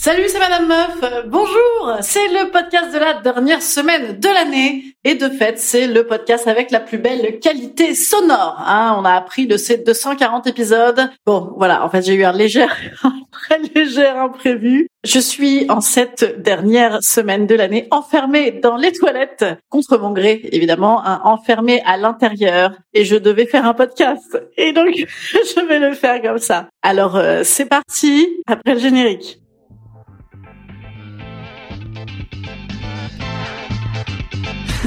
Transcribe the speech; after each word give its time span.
Salut, 0.00 0.28
c'est 0.28 0.38
Madame 0.38 0.68
Meuf. 0.68 1.02
Euh, 1.02 1.22
bonjour, 1.26 1.96
c'est 2.02 2.28
le 2.28 2.52
podcast 2.52 2.94
de 2.94 3.00
la 3.00 3.14
dernière 3.14 3.60
semaine 3.60 4.20
de 4.20 4.28
l'année 4.28 4.94
et 5.02 5.16
de 5.16 5.28
fait, 5.28 5.58
c'est 5.58 5.88
le 5.88 6.06
podcast 6.06 6.46
avec 6.46 6.70
la 6.70 6.78
plus 6.78 6.98
belle 6.98 7.40
qualité 7.40 7.96
sonore. 7.96 8.62
Hein. 8.64 8.94
On 8.96 9.04
a 9.04 9.14
appris 9.14 9.48
de 9.48 9.56
ces 9.56 9.78
240 9.78 10.46
épisodes. 10.46 11.10
Bon, 11.26 11.52
voilà, 11.56 11.84
en 11.84 11.90
fait, 11.90 12.02
j'ai 12.02 12.14
eu 12.14 12.22
un 12.22 12.30
léger, 12.30 12.62
un 13.02 13.12
très 13.32 13.58
léger 13.74 14.06
imprévu. 14.06 14.86
Je 15.02 15.18
suis 15.18 15.68
en 15.68 15.80
cette 15.80 16.42
dernière 16.42 17.02
semaine 17.02 17.48
de 17.48 17.56
l'année 17.56 17.88
enfermée 17.90 18.52
dans 18.52 18.76
les 18.76 18.92
toilettes 18.92 19.46
contre 19.68 19.98
mon 19.98 20.12
gré, 20.12 20.48
évidemment, 20.52 21.04
hein, 21.04 21.22
enfermée 21.24 21.82
à 21.84 21.96
l'intérieur 21.96 22.70
et 22.94 23.04
je 23.04 23.16
devais 23.16 23.46
faire 23.46 23.66
un 23.66 23.74
podcast. 23.74 24.40
Et 24.56 24.72
donc, 24.72 24.94
je 24.94 25.66
vais 25.66 25.80
le 25.80 25.92
faire 25.94 26.22
comme 26.22 26.38
ça. 26.38 26.68
Alors, 26.82 27.16
euh, 27.16 27.40
c'est 27.42 27.66
parti 27.66 28.28
après 28.46 28.74
le 28.74 28.80
générique. 28.80 29.40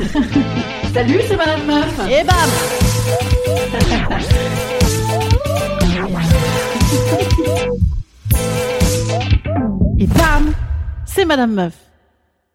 Salut, 0.93 1.19
c'est 1.27 1.37
Madame 1.37 1.65
Meuf. 1.65 1.99
Et 2.09 2.23
bam 2.23 2.35
Et 9.99 10.07
bam, 10.07 10.53
c'est 11.05 11.25
Madame 11.25 11.53
Meuf. 11.53 11.73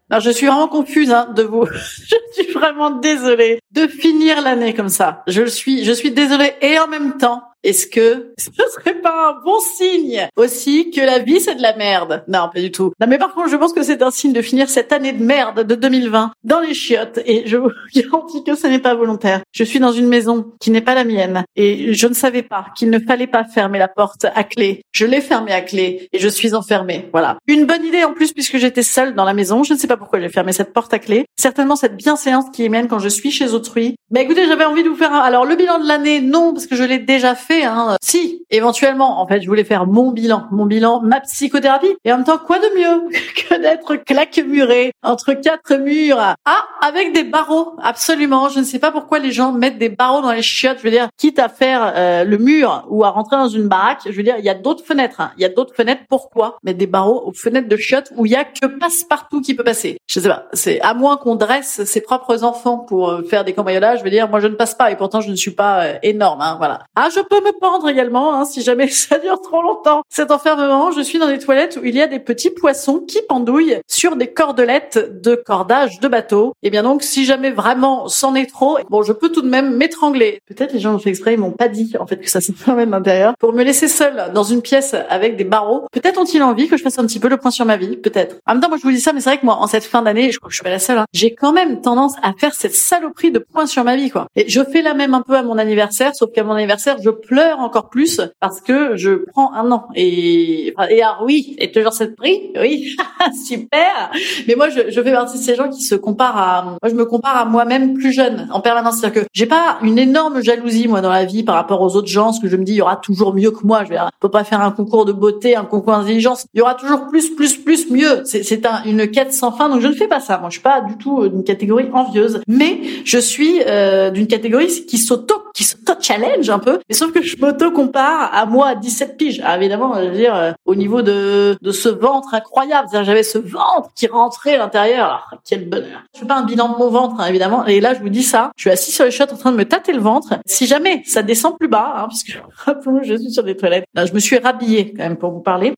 Alors, 0.09 0.21
je 0.21 0.29
suis 0.29 0.47
vraiment 0.47 0.67
confuse 0.67 1.11
hein, 1.11 1.31
de 1.35 1.43
vous. 1.43 1.65
je 1.71 2.43
suis 2.43 2.53
vraiment 2.53 2.91
désolée 2.91 3.59
de 3.71 3.87
finir 3.87 4.41
l'année 4.41 4.73
comme 4.73 4.89
ça. 4.89 5.23
Je 5.27 5.41
le 5.41 5.49
suis, 5.49 5.85
je 5.85 5.91
suis 5.91 6.11
désolée 6.11 6.53
et 6.61 6.77
en 6.79 6.87
même 6.87 7.17
temps, 7.17 7.43
est-ce 7.67 7.85
que 7.85 8.33
ce 8.37 8.49
serait 8.73 9.01
pas 9.01 9.29
un 9.29 9.43
bon 9.43 9.59
signe 9.59 10.29
aussi 10.37 10.89
que 10.89 11.01
la 11.01 11.19
vie 11.19 11.41
c'est 11.41 11.55
de 11.55 11.61
la 11.61 11.75
merde? 11.75 12.23
Non, 12.29 12.49
pas 12.53 12.61
du 12.61 12.71
tout. 12.71 12.93
Non, 12.99 13.07
mais 13.07 13.17
par 13.17 13.33
contre, 13.33 13.49
je 13.49 13.57
pense 13.57 13.73
que 13.73 13.83
c'est 13.83 14.01
un 14.01 14.11
signe 14.11 14.31
de 14.31 14.41
finir 14.41 14.69
cette 14.69 14.93
année 14.93 15.11
de 15.11 15.21
merde 15.21 15.63
de 15.63 15.75
2020 15.75 16.31
dans 16.45 16.61
les 16.61 16.73
chiottes 16.73 17.19
et 17.25 17.43
je 17.45 17.57
vous 17.57 17.71
garantis 17.95 18.43
que 18.45 18.55
ce 18.55 18.67
n'est 18.67 18.79
pas 18.79 18.95
volontaire. 18.95 19.41
Je 19.51 19.65
suis 19.65 19.79
dans 19.79 19.91
une 19.91 20.07
maison 20.07 20.53
qui 20.61 20.71
n'est 20.71 20.81
pas 20.81 20.95
la 20.95 21.03
mienne 21.03 21.43
et 21.57 21.93
je 21.93 22.07
ne 22.07 22.13
savais 22.13 22.41
pas 22.41 22.67
qu'il 22.77 22.89
ne 22.89 22.99
fallait 22.99 23.27
pas 23.27 23.43
fermer 23.43 23.79
la 23.79 23.89
porte 23.89 24.25
à 24.33 24.43
clé. 24.45 24.81
Je 24.93 25.05
l'ai 25.05 25.19
fermée 25.19 25.51
à 25.51 25.61
clé 25.61 26.07
et 26.13 26.19
je 26.19 26.29
suis 26.29 26.53
enfermée. 26.53 27.09
Voilà. 27.11 27.37
Une 27.47 27.65
bonne 27.65 27.83
idée 27.83 28.05
en 28.05 28.13
plus 28.13 28.31
puisque 28.31 28.57
j'étais 28.57 28.81
seule 28.81 29.13
dans 29.13 29.25
la 29.25 29.33
maison. 29.33 29.63
Je 29.63 29.73
ne 29.73 29.77
sais 29.77 29.87
pas 29.87 29.97
pourquoi 29.97 30.21
j'ai 30.21 30.29
fermé 30.29 30.53
cette 30.53 30.71
porte 30.71 30.93
à 30.93 30.99
clé. 30.99 31.25
Certainement 31.37 31.75
cette 31.75 31.97
bienséance 31.97 32.45
qui 32.53 32.63
émène 32.63 32.87
quand 32.87 32.99
je 32.99 33.09
suis 33.09 33.31
chez 33.31 33.53
autrui. 33.53 33.95
Mais 34.09 34.23
écoutez, 34.23 34.47
j'avais 34.47 34.63
envie 34.63 34.83
de 34.83 34.89
vous 34.89 34.95
faire 34.95 35.13
un... 35.13 35.19
Alors 35.19 35.45
le 35.45 35.55
bilan 35.57 35.79
de 35.79 35.87
l'année, 35.87 36.21
non, 36.21 36.53
parce 36.53 36.65
que 36.65 36.77
je 36.77 36.83
l'ai 36.85 36.99
déjà 36.99 37.35
fait. 37.35 37.56
Hein. 37.63 37.95
Si, 38.01 38.43
éventuellement, 38.49 39.21
en 39.21 39.27
fait, 39.27 39.41
je 39.41 39.47
voulais 39.47 39.63
faire 39.63 39.85
mon 39.85 40.11
bilan, 40.11 40.45
mon 40.51 40.65
bilan, 40.65 41.01
ma 41.01 41.19
psychothérapie. 41.21 41.95
Et 42.05 42.11
en 42.11 42.17
même 42.17 42.25
temps, 42.25 42.37
quoi 42.37 42.59
de 42.59 42.67
mieux 42.77 43.09
que 43.35 43.61
d'être 43.61 43.95
claque-muré 43.95 44.91
entre 45.03 45.33
quatre 45.33 45.75
murs 45.75 46.17
Ah, 46.45 46.65
avec 46.81 47.13
des 47.13 47.23
barreaux, 47.23 47.73
absolument. 47.81 48.49
Je 48.49 48.59
ne 48.59 48.63
sais 48.63 48.79
pas 48.79 48.91
pourquoi 48.91 49.19
les 49.19 49.31
gens 49.31 49.51
mettent 49.51 49.77
des 49.77 49.89
barreaux 49.89 50.21
dans 50.21 50.31
les 50.31 50.41
chiottes. 50.41 50.77
Je 50.79 50.83
veux 50.83 50.91
dire, 50.91 51.07
quitte 51.17 51.39
à 51.39 51.49
faire 51.49 51.93
euh, 51.95 52.23
le 52.23 52.37
mur 52.37 52.85
ou 52.89 53.03
à 53.03 53.09
rentrer 53.09 53.37
dans 53.37 53.47
une 53.47 53.67
baraque, 53.67 54.01
je 54.05 54.11
veux 54.11 54.23
dire, 54.23 54.35
il 54.39 54.45
y 54.45 54.49
a 54.49 54.53
d'autres 54.53 54.83
fenêtres. 54.85 55.21
hein. 55.21 55.31
Il 55.37 55.41
y 55.41 55.45
a 55.45 55.49
d'autres 55.49 55.75
fenêtres. 55.75 56.01
Pourquoi 56.09 56.57
mettre 56.63 56.77
des 56.77 56.87
barreaux 56.87 57.23
aux 57.25 57.33
fenêtres 57.33 57.67
de 57.67 57.77
chiottes 57.77 58.11
où 58.15 58.25
il 58.25 58.31
y 58.31 58.35
a 58.35 58.43
que 58.43 58.65
passe-partout 58.67 59.41
qui 59.41 59.55
peut 59.55 59.63
passer? 59.63 59.97
Je 60.07 60.19
sais 60.19 60.27
pas. 60.29 60.45
C'est 60.53 60.79
à 60.81 60.93
moins 60.93 61.17
qu'on 61.17 61.35
dresse 61.35 61.83
ses 61.83 62.01
propres 62.01 62.43
enfants 62.43 62.77
pour 62.79 63.09
euh, 63.09 63.23
faire 63.23 63.43
des 63.43 63.53
cambriolages. 63.53 63.99
Je 63.99 64.03
veux 64.03 64.09
dire, 64.09 64.29
moi, 64.29 64.39
je 64.39 64.47
ne 64.47 64.55
passe 64.55 64.75
pas 64.75 64.91
et 64.91 64.95
pourtant, 64.95 65.21
je 65.21 65.29
ne 65.29 65.35
suis 65.35 65.51
pas 65.51 65.83
euh, 65.83 65.93
énorme. 66.03 66.41
Hein, 66.41 66.55
voilà. 66.57 66.79
Ah, 66.95 67.09
je 67.13 67.19
peux 67.21 67.36
me 67.41 67.57
pendre 67.59 67.87
également 67.89 68.33
hein, 68.33 68.45
si 68.45 68.61
jamais 68.61 68.87
ça 68.89 69.19
dure 69.19 69.41
trop 69.41 69.61
longtemps. 69.61 70.01
Cet 70.09 70.31
enfermement, 70.31 70.91
je 70.91 71.01
suis 71.01 71.19
dans 71.19 71.27
des 71.27 71.39
toilettes 71.39 71.79
où 71.81 71.85
il 71.85 71.95
y 71.95 72.01
a 72.01 72.07
des 72.07 72.19
petits 72.19 72.49
poissons 72.49 72.99
qui 72.99 73.19
pendouillent 73.27 73.77
sur 73.87 74.15
des 74.15 74.27
cordelettes 74.27 75.21
de 75.21 75.35
cordage 75.35 75.99
de 75.99 76.07
bateau. 76.07 76.53
Et 76.63 76.69
bien 76.69 76.83
donc, 76.83 77.03
si 77.03 77.25
jamais 77.25 77.51
vraiment 77.51 78.07
c'en 78.07 78.35
est 78.35 78.45
trop, 78.49 78.77
bon, 78.89 79.03
je 79.03 79.13
peux 79.13 79.29
tout 79.29 79.41
de 79.41 79.49
même 79.49 79.75
m'étrangler. 79.75 80.39
Peut-être 80.47 80.73
les 80.73 80.79
gens 80.79 80.95
ont 80.95 80.99
fait 80.99 81.09
exprès, 81.09 81.33
ils 81.33 81.39
m'ont 81.39 81.51
pas 81.51 81.67
dit 81.67 81.93
en 81.99 82.07
fait 82.07 82.17
que 82.17 82.29
ça 82.29 82.41
s'enfermait 82.41 82.85
de 82.85 82.91
l'intérieur 82.91 83.33
pour 83.39 83.53
me 83.53 83.63
laisser 83.63 83.87
seule 83.87 84.31
dans 84.33 84.43
une 84.43 84.61
pièce 84.61 84.95
avec 85.09 85.35
des 85.35 85.43
barreaux. 85.43 85.85
Peut-être 85.91 86.19
ont-ils 86.19 86.41
envie 86.43 86.67
que 86.67 86.77
je 86.77 86.83
fasse 86.83 86.99
un 86.99 87.05
petit 87.05 87.19
peu 87.19 87.29
le 87.29 87.37
point 87.37 87.51
sur 87.51 87.65
ma 87.65 87.77
vie, 87.77 87.97
peut-être. 87.97 88.37
En 88.45 88.53
même 88.53 88.61
temps, 88.61 88.69
moi 88.69 88.77
je 88.77 88.83
vous 88.83 88.91
dis 88.91 88.99
ça, 88.99 89.13
mais 89.13 89.21
c'est 89.21 89.29
vrai 89.29 89.39
que 89.39 89.45
moi, 89.45 89.55
en 89.55 89.67
cette 89.67 89.83
fin 89.83 90.01
d'année, 90.01 90.31
je 90.31 90.39
crois 90.39 90.47
que 90.47 90.53
je 90.53 90.57
suis 90.57 90.63
pas 90.63 90.69
la 90.69 90.79
seule. 90.79 90.97
hein, 90.97 91.05
j'ai 91.13 91.33
quand 91.33 91.53
même 91.53 91.81
tendance 91.81 92.13
à 92.21 92.33
faire 92.33 92.53
cette 92.53 92.75
saloperie 92.75 93.31
de 93.31 93.39
point 93.39 93.65
sur 93.65 93.83
ma 93.83 93.95
vie, 93.95 94.09
quoi. 94.09 94.27
Et 94.35 94.49
je 94.49 94.61
fais 94.63 94.81
la 94.81 94.93
même 94.93 95.13
un 95.13 95.21
peu 95.21 95.35
à 95.35 95.43
mon 95.43 95.57
anniversaire, 95.57 96.15
sauf 96.15 96.31
qu'à 96.31 96.43
mon 96.43 96.53
anniversaire, 96.53 96.97
je 97.03 97.09
pleure 97.27 97.59
encore 97.59 97.89
plus 97.89 98.21
parce 98.39 98.61
que 98.61 98.95
je 98.95 99.25
prends 99.31 99.53
un 99.53 99.71
an. 99.71 99.87
Et, 99.95 100.73
et 100.89 101.01
alors 101.03 101.23
oui, 101.23 101.55
et 101.59 101.71
toujours 101.71 101.93
cette 101.93 102.15
prix, 102.15 102.51
oui, 102.59 102.95
super. 103.45 104.11
Mais 104.47 104.55
moi, 104.55 104.69
je, 104.69 104.89
je 104.89 105.01
fais 105.01 105.11
partie 105.11 105.37
de 105.37 105.43
ces 105.43 105.55
gens 105.55 105.69
qui 105.69 105.81
se 105.81 105.95
comparent 105.95 106.37
à, 106.37 106.63
moi, 106.63 106.89
je 106.89 106.95
me 106.95 107.05
compare 107.05 107.37
à 107.37 107.45
moi-même 107.45 107.93
plus 107.93 108.11
jeune, 108.11 108.47
en 108.51 108.61
permanence. 108.61 108.97
C'est-à-dire 108.97 109.23
que 109.23 109.27
j'ai 109.33 109.45
pas 109.45 109.77
une 109.81 109.97
énorme 109.97 110.41
jalousie, 110.41 110.87
moi, 110.87 111.01
dans 111.01 111.11
la 111.11 111.25
vie 111.25 111.43
par 111.43 111.55
rapport 111.55 111.81
aux 111.81 111.95
autres 111.95 112.07
gens, 112.07 112.25
parce 112.25 112.39
que 112.39 112.47
je 112.47 112.55
me 112.55 112.63
dis, 112.63 112.73
il 112.73 112.77
y 112.77 112.81
aura 112.81 112.97
toujours 112.97 113.33
mieux 113.33 113.51
que 113.51 113.65
moi. 113.65 113.83
Je 113.83 113.89
vais, 113.89 113.99
on 113.99 114.09
peut 114.19 114.31
pas 114.31 114.43
faire 114.43 114.61
un 114.61 114.71
concours 114.71 115.05
de 115.05 115.11
beauté, 115.11 115.55
un 115.55 115.65
concours 115.65 115.93
d'intelligence. 115.93 116.45
Il 116.53 116.59
y 116.59 116.61
aura 116.61 116.75
toujours 116.75 117.07
plus, 117.07 117.29
plus, 117.35 117.57
plus, 117.57 117.89
mieux. 117.89 118.23
C'est, 118.25 118.65
un, 118.65 118.83
une 118.85 119.09
quête 119.09 119.33
sans 119.33 119.51
fin. 119.51 119.69
Donc, 119.69 119.81
je 119.81 119.87
ne 119.87 119.93
fais 119.93 120.07
pas 120.07 120.19
ça. 120.19 120.37
Moi, 120.37 120.49
je 120.49 120.55
suis 120.55 120.63
pas 120.63 120.81
du 120.81 120.97
tout 120.97 121.27
d'une 121.27 121.43
catégorie 121.43 121.89
envieuse. 121.93 122.41
Mais 122.47 122.81
je 123.05 123.17
suis 123.17 123.61
euh, 123.65 124.09
d'une 124.09 124.27
catégorie 124.27 124.67
qui 124.87 124.97
s'auto, 124.97 125.35
qui 125.53 125.63
s'auto-challenge 125.63 126.49
un 126.49 126.59
peu. 126.59 126.79
Et 126.89 126.93
sauf 126.93 127.11
je 127.21 127.37
m'auto-compare 127.37 128.29
à 128.33 128.45
moi 128.45 128.69
à 128.69 128.75
17 128.75 129.17
piges. 129.17 129.41
Ah, 129.43 129.57
évidemment, 129.57 129.95
je 129.95 130.09
veux 130.09 130.15
dire, 130.15 130.35
euh, 130.35 130.51
au 130.65 130.75
niveau 130.75 131.01
de, 131.01 131.57
de 131.61 131.71
ce 131.71 131.89
ventre 131.89 132.33
incroyable. 132.33 132.87
J'avais 132.91 133.23
ce 133.23 133.37
ventre 133.37 133.89
qui 133.95 134.07
rentrait 134.07 134.55
à 134.55 134.57
l'intérieur. 134.57 135.05
Alors, 135.05 135.33
quel 135.47 135.69
bonheur. 135.69 136.03
Je 136.13 136.21
fais 136.21 136.25
pas 136.25 136.37
un 136.37 136.43
bilan 136.43 136.73
de 136.73 136.77
mon 136.77 136.89
ventre, 136.89 137.19
hein, 137.19 137.27
évidemment. 137.27 137.65
Et 137.65 137.79
là, 137.79 137.93
je 137.93 137.99
vous 137.99 138.09
dis 138.09 138.23
ça. 138.23 138.51
Je 138.55 138.61
suis 138.61 138.69
assis 138.69 138.91
sur 138.91 139.05
les 139.05 139.11
chiottes 139.11 139.33
en 139.33 139.37
train 139.37 139.51
de 139.51 139.57
me 139.57 139.65
tâter 139.65 139.93
le 139.93 139.99
ventre. 139.99 140.35
Si 140.45 140.65
jamais 140.65 141.03
ça 141.05 141.23
descend 141.23 141.57
plus 141.57 141.67
bas, 141.67 141.93
hein, 141.97 142.07
puisque 142.07 142.39
rappelons, 142.65 143.01
je 143.03 143.15
suis 143.15 143.31
sur 143.31 143.43
des 143.43 143.55
toilettes. 143.55 143.85
Là, 143.93 144.05
je 144.05 144.13
me 144.13 144.19
suis 144.19 144.37
rhabillée 144.37 144.93
quand 144.93 145.03
même 145.03 145.17
pour 145.17 145.31
vous 145.31 145.41
parler. 145.41 145.73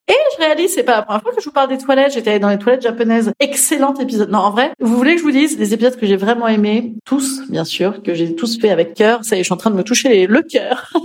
C'est 0.68 0.84
pas 0.84 0.96
la 0.98 1.02
première 1.04 1.22
fois 1.22 1.32
que 1.34 1.42
je 1.42 1.46
vous 1.46 1.52
parle 1.52 1.70
des 1.70 1.78
toilettes. 1.78 2.14
J'étais 2.14 2.32
allée 2.32 2.40
dans 2.40 2.50
les 2.50 2.58
toilettes 2.58 2.82
japonaises. 2.82 3.32
Excellent 3.40 3.94
épisode. 3.96 4.30
Non, 4.30 4.40
en 4.40 4.52
vrai, 4.52 4.72
vous 4.80 4.96
voulez 4.96 5.14
que 5.14 5.20
je 5.20 5.24
vous 5.24 5.32
dise 5.32 5.58
des 5.58 5.74
épisodes 5.74 5.96
que 5.96 6.06
j'ai 6.06 6.16
vraiment 6.16 6.48
aimés, 6.48 6.94
tous, 7.06 7.42
bien 7.50 7.66
sûr, 7.66 8.02
que 8.04 8.14
j'ai 8.14 8.36
tous 8.36 8.60
fait 8.60 8.70
avec 8.70 8.94
cœur. 8.94 9.20
Ça 9.24 9.36
y 9.36 9.40
est, 9.40 9.44
je 9.44 9.48
suis 9.48 9.54
en 9.54 9.58
train 9.58 9.72
de 9.72 9.76
me 9.76 9.84
toucher 9.84 10.10
les- 10.10 10.28
le 10.28 10.42
cœur. 10.42 10.92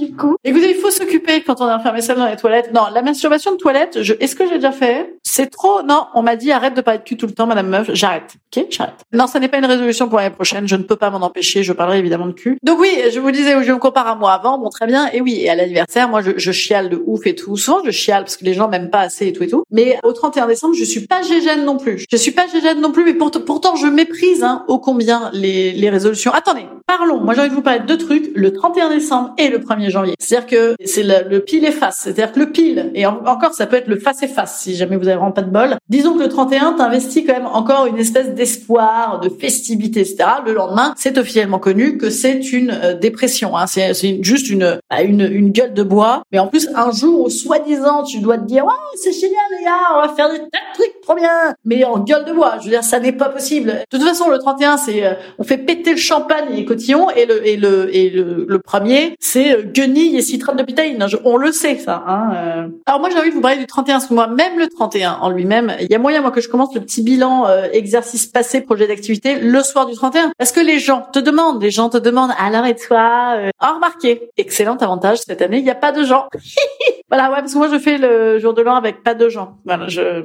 du 0.00 0.16
coup. 0.16 0.36
Écoutez, 0.44 0.70
il 0.70 0.76
faut 0.76 0.90
s'occuper 0.90 1.42
quand 1.42 1.60
on 1.60 1.68
est 1.68 1.72
enfermé 1.74 2.00
seul 2.00 2.16
dans 2.16 2.26
les 2.26 2.36
toilettes. 2.36 2.72
Non, 2.72 2.84
la 2.92 3.02
masturbation 3.02 3.52
de 3.52 3.56
toilette, 3.58 4.02
je, 4.02 4.14
est-ce 4.18 4.34
que 4.34 4.48
j'ai 4.48 4.54
déjà 4.54 4.72
fait? 4.72 5.14
C'est 5.22 5.50
trop. 5.50 5.82
Non, 5.82 6.06
on 6.14 6.22
m'a 6.22 6.36
dit 6.36 6.52
arrête 6.52 6.74
de 6.74 6.80
parler 6.80 7.00
de 7.00 7.04
cul 7.04 7.18
tout 7.18 7.26
le 7.26 7.32
temps, 7.34 7.46
Madame 7.46 7.68
Meuf. 7.68 7.90
J'arrête. 7.92 8.34
Ok, 8.56 8.64
j'arrête. 8.70 8.94
Non, 9.12 9.26
ça 9.26 9.38
n'est 9.40 9.48
pas 9.48 9.58
une 9.58 9.66
résolution 9.66 10.08
pour 10.08 10.18
l'année 10.18 10.34
prochaine. 10.34 10.66
Je 10.66 10.76
ne 10.76 10.84
peux 10.84 10.96
pas 10.96 11.10
m'en 11.10 11.18
empêcher. 11.20 11.62
Je 11.62 11.74
parlerai 11.74 11.98
évidemment 11.98 12.26
de 12.28 12.32
cul. 12.32 12.56
Donc 12.62 12.80
oui, 12.80 12.88
je 13.12 13.20
vous 13.20 13.30
disais, 13.30 13.62
je 13.62 13.72
me 13.72 13.78
compare 13.78 14.06
à 14.06 14.14
moi 14.14 14.32
avant. 14.32 14.56
Bon, 14.58 14.70
très 14.70 14.86
bien. 14.86 15.10
Et 15.12 15.20
oui, 15.20 15.40
et 15.42 15.50
à 15.50 15.54
l'anniversaire, 15.54 16.08
moi, 16.08 16.22
je, 16.22 16.30
je 16.38 16.50
chiale 16.50 16.88
de 16.88 17.02
ouf 17.06 17.26
et 17.26 17.34
tout. 17.34 17.58
Souvent, 17.58 17.80
je 17.84 17.90
chiale 17.90 18.22
parce 18.24 18.38
que 18.38 18.44
les 18.46 18.54
gens 18.54 18.68
m'aiment 18.70 18.90
pas 18.90 19.00
assez 19.00 19.28
et 19.28 19.32
tout 19.32 19.42
et 19.42 19.48
tout. 19.48 19.64
Mais 19.70 19.98
au 20.02 20.12
31 20.12 20.46
décembre, 20.46 20.74
je 20.74 20.84
suis 20.84 21.06
pas 21.06 21.22
gégène 21.22 21.64
non 21.64 21.76
plus. 21.76 22.04
Je 22.10 22.16
suis 22.16 22.32
pas 22.32 22.46
gégène 22.46 22.80
non 22.80 22.92
plus, 22.92 23.04
mais 23.04 23.14
pourtant, 23.14 23.76
je 23.76 23.86
méprise 23.86 24.42
hein, 24.42 24.64
ô 24.68 24.78
combien 24.78 25.30
les, 25.32 25.72
les 25.72 25.90
résolutions. 25.90 26.32
Attendez, 26.32 26.66
parlons. 26.86 27.20
Moi, 27.20 27.34
j'ai 27.34 27.40
envie 27.40 27.50
de 27.50 27.54
vous 27.54 27.62
parler 27.62 27.80
de 27.80 27.86
deux 27.86 27.98
trucs. 27.98 28.30
Le 28.34 28.52
31 28.52 28.90
décembre 28.90 29.34
et 29.38 29.48
le 29.48 29.58
1er 29.58 29.80
1er 29.80 29.90
janvier. 29.90 30.14
C'est-à-dire 30.18 30.48
que 30.48 30.74
c'est 30.84 31.02
le, 31.02 31.28
le, 31.28 31.40
pile 31.40 31.64
et 31.64 31.70
face. 31.70 32.00
C'est-à-dire 32.02 32.32
que 32.32 32.40
le 32.40 32.50
pile, 32.50 32.90
et 32.94 33.06
encore 33.06 33.54
ça 33.54 33.66
peut 33.66 33.76
être 33.76 33.88
le 33.88 33.98
face 33.98 34.22
et 34.22 34.28
face 34.28 34.60
si 34.60 34.74
jamais 34.74 34.96
vous 34.96 35.06
avez 35.08 35.16
vraiment 35.16 35.32
pas 35.32 35.42
de 35.42 35.50
bol. 35.50 35.76
Disons 35.88 36.14
que 36.14 36.22
le 36.22 36.28
31, 36.28 36.74
t'investis 36.74 37.24
quand 37.26 37.32
même 37.32 37.46
encore 37.46 37.86
une 37.86 37.98
espèce 37.98 38.34
d'espoir, 38.34 39.20
de 39.20 39.28
festivité, 39.28 40.00
etc. 40.00 40.24
Le 40.44 40.52
lendemain, 40.52 40.94
c'est 40.96 41.18
officiellement 41.18 41.58
connu 41.58 41.96
que 41.96 42.10
c'est 42.10 42.52
une 42.52 42.70
euh, 42.70 42.94
dépression. 42.94 43.56
Hein. 43.56 43.66
C'est 43.66 44.22
juste 44.22 44.50
une, 44.50 44.78
bah, 44.90 45.02
une, 45.02 45.20
une 45.20 45.50
gueule 45.50 45.74
de 45.74 45.82
bois. 45.82 46.22
Mais 46.32 46.38
en 46.38 46.46
plus, 46.46 46.68
un 46.74 46.90
jour 46.90 47.26
où 47.26 47.30
soi-disant 47.30 48.02
tu 48.02 48.20
dois 48.20 48.38
te 48.38 48.44
dire, 48.44 48.59
ouais, 48.62 48.72
c'est 48.96 49.12
génial 49.12 49.44
les 49.58 49.64
gars, 49.64 49.88
on 49.94 50.00
va 50.06 50.14
faire 50.14 50.30
des 50.30 50.40
trucs 50.74 50.99
trop 51.10 51.18
bien. 51.18 51.54
Mais 51.64 51.84
en 51.84 51.98
gueule 51.98 52.24
de 52.24 52.32
bois, 52.32 52.54
je 52.60 52.64
veux 52.64 52.70
dire, 52.70 52.84
ça 52.84 53.00
n'est 53.00 53.12
pas 53.12 53.28
possible. 53.28 53.84
De 53.90 53.98
toute 53.98 54.06
façon, 54.06 54.30
le 54.30 54.38
31, 54.38 54.76
c'est, 54.76 55.04
euh, 55.04 55.14
on 55.38 55.44
fait 55.44 55.58
péter 55.58 55.90
le 55.90 55.96
champagne 55.96 56.46
et 56.52 56.56
les 56.56 56.64
cotillons, 56.64 57.10
et 57.10 57.26
le, 57.26 57.46
et 57.46 57.56
le, 57.56 57.94
et 57.94 58.10
le, 58.10 58.46
le 58.48 58.58
premier, 58.58 59.16
c'est 59.18 59.52
euh, 59.52 59.62
guenille 59.62 60.16
et 60.16 60.22
citrone 60.22 60.56
de 60.56 60.62
pitaïne. 60.62 61.04
On 61.24 61.36
le 61.36 61.50
sait, 61.50 61.78
ça. 61.78 62.04
Hein. 62.06 62.30
Euh. 62.34 62.68
Alors 62.86 63.00
moi, 63.00 63.10
j'ai 63.10 63.18
envie 63.18 63.30
de 63.30 63.34
vous 63.34 63.40
parler 63.40 63.58
du 63.58 63.66
31, 63.66 63.94
parce 63.94 64.06
que 64.06 64.14
moi, 64.14 64.28
même 64.28 64.58
le 64.58 64.68
31 64.68 65.18
en 65.20 65.30
lui-même, 65.30 65.74
il 65.80 65.90
y 65.90 65.94
a 65.94 65.98
moyen, 65.98 66.20
moi, 66.20 66.30
que 66.30 66.40
je 66.40 66.48
commence 66.48 66.74
le 66.74 66.80
petit 66.80 67.02
bilan 67.02 67.46
exercice 67.72 68.26
passé, 68.26 68.60
projet 68.60 68.86
d'activité, 68.86 69.36
le 69.36 69.62
soir 69.62 69.86
du 69.86 69.94
31. 69.94 70.32
Parce 70.38 70.52
que 70.52 70.60
les 70.60 70.78
gens 70.78 71.06
te 71.12 71.18
demandent, 71.18 71.62
les 71.62 71.70
gens 71.70 71.88
te 71.88 71.98
demandent, 71.98 72.32
alors 72.38 72.66
et 72.66 72.76
toi 72.76 73.34
euh... 73.36 73.50
Oh, 73.62 73.74
remarquez, 73.74 74.30
excellent 74.36 74.76
avantage, 74.76 75.18
cette 75.18 75.42
année, 75.42 75.58
il 75.58 75.64
n'y 75.64 75.70
a 75.70 75.74
pas 75.74 75.92
de 75.92 76.04
gens. 76.04 76.28
voilà, 77.08 77.30
ouais, 77.30 77.38
parce 77.40 77.52
que 77.52 77.58
moi, 77.58 77.68
je 77.68 77.78
fais 77.78 77.98
le 77.98 78.38
jour 78.38 78.54
de 78.54 78.62
l'an 78.62 78.76
avec 78.76 79.02
pas 79.02 79.14
de 79.14 79.28
gens. 79.28 79.58
Voilà, 79.64 79.88
je... 79.88 80.22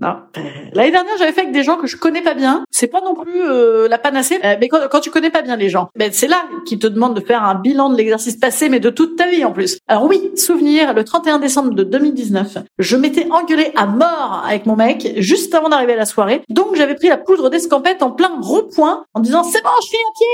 Non. 0.00 0.16
Euh, 0.38 0.40
l'année 0.72 0.90
dernière, 0.90 1.14
j'avais 1.18 1.32
fait 1.32 1.42
avec 1.42 1.52
des 1.52 1.62
gens 1.62 1.76
que 1.76 1.86
je 1.86 1.96
connais 1.96 2.22
pas 2.22 2.32
bien. 2.32 2.64
C'est 2.70 2.86
pas 2.86 3.02
non 3.02 3.14
plus 3.14 3.42
euh, 3.42 3.86
la 3.86 3.98
panacée, 3.98 4.40
euh, 4.42 4.56
mais 4.58 4.68
quand, 4.68 4.78
quand, 4.90 5.00
tu 5.00 5.10
connais 5.10 5.30
pas 5.30 5.42
bien 5.42 5.56
les 5.56 5.68
gens, 5.68 5.90
ben 5.94 6.10
c'est 6.12 6.26
là 6.26 6.44
qu'ils 6.64 6.78
te 6.78 6.86
demandent 6.86 7.14
de 7.14 7.20
faire 7.20 7.44
un 7.44 7.54
bilan 7.54 7.90
de 7.90 7.96
l'exercice 7.96 8.36
passé, 8.36 8.70
mais 8.70 8.80
de 8.80 8.88
toute 8.88 9.16
ta 9.16 9.28
vie 9.28 9.44
en 9.44 9.52
plus. 9.52 9.78
Alors 9.88 10.04
oui, 10.04 10.30
souvenir, 10.36 10.94
le 10.94 11.04
31 11.04 11.38
décembre 11.38 11.74
de 11.74 11.84
2019, 11.84 12.58
je 12.78 12.96
m'étais 12.96 13.30
engueulée 13.30 13.72
à 13.76 13.86
mort 13.86 14.42
avec 14.46 14.64
mon 14.64 14.76
mec 14.76 15.12
juste 15.18 15.54
avant 15.54 15.68
d'arriver 15.68 15.92
à 15.92 15.96
la 15.96 16.06
soirée. 16.06 16.42
Donc 16.48 16.76
j'avais 16.76 16.94
pris 16.94 17.08
la 17.08 17.18
poudre 17.18 17.50
d'escampette 17.50 18.02
en 18.02 18.10
plein 18.10 18.32
rond-point 18.40 19.04
en 19.12 19.20
disant 19.20 19.42
c'est 19.42 19.62
bon, 19.62 19.70
je 19.82 19.86
suis 19.86 19.98
à 19.98 20.12
pied. 20.16 20.26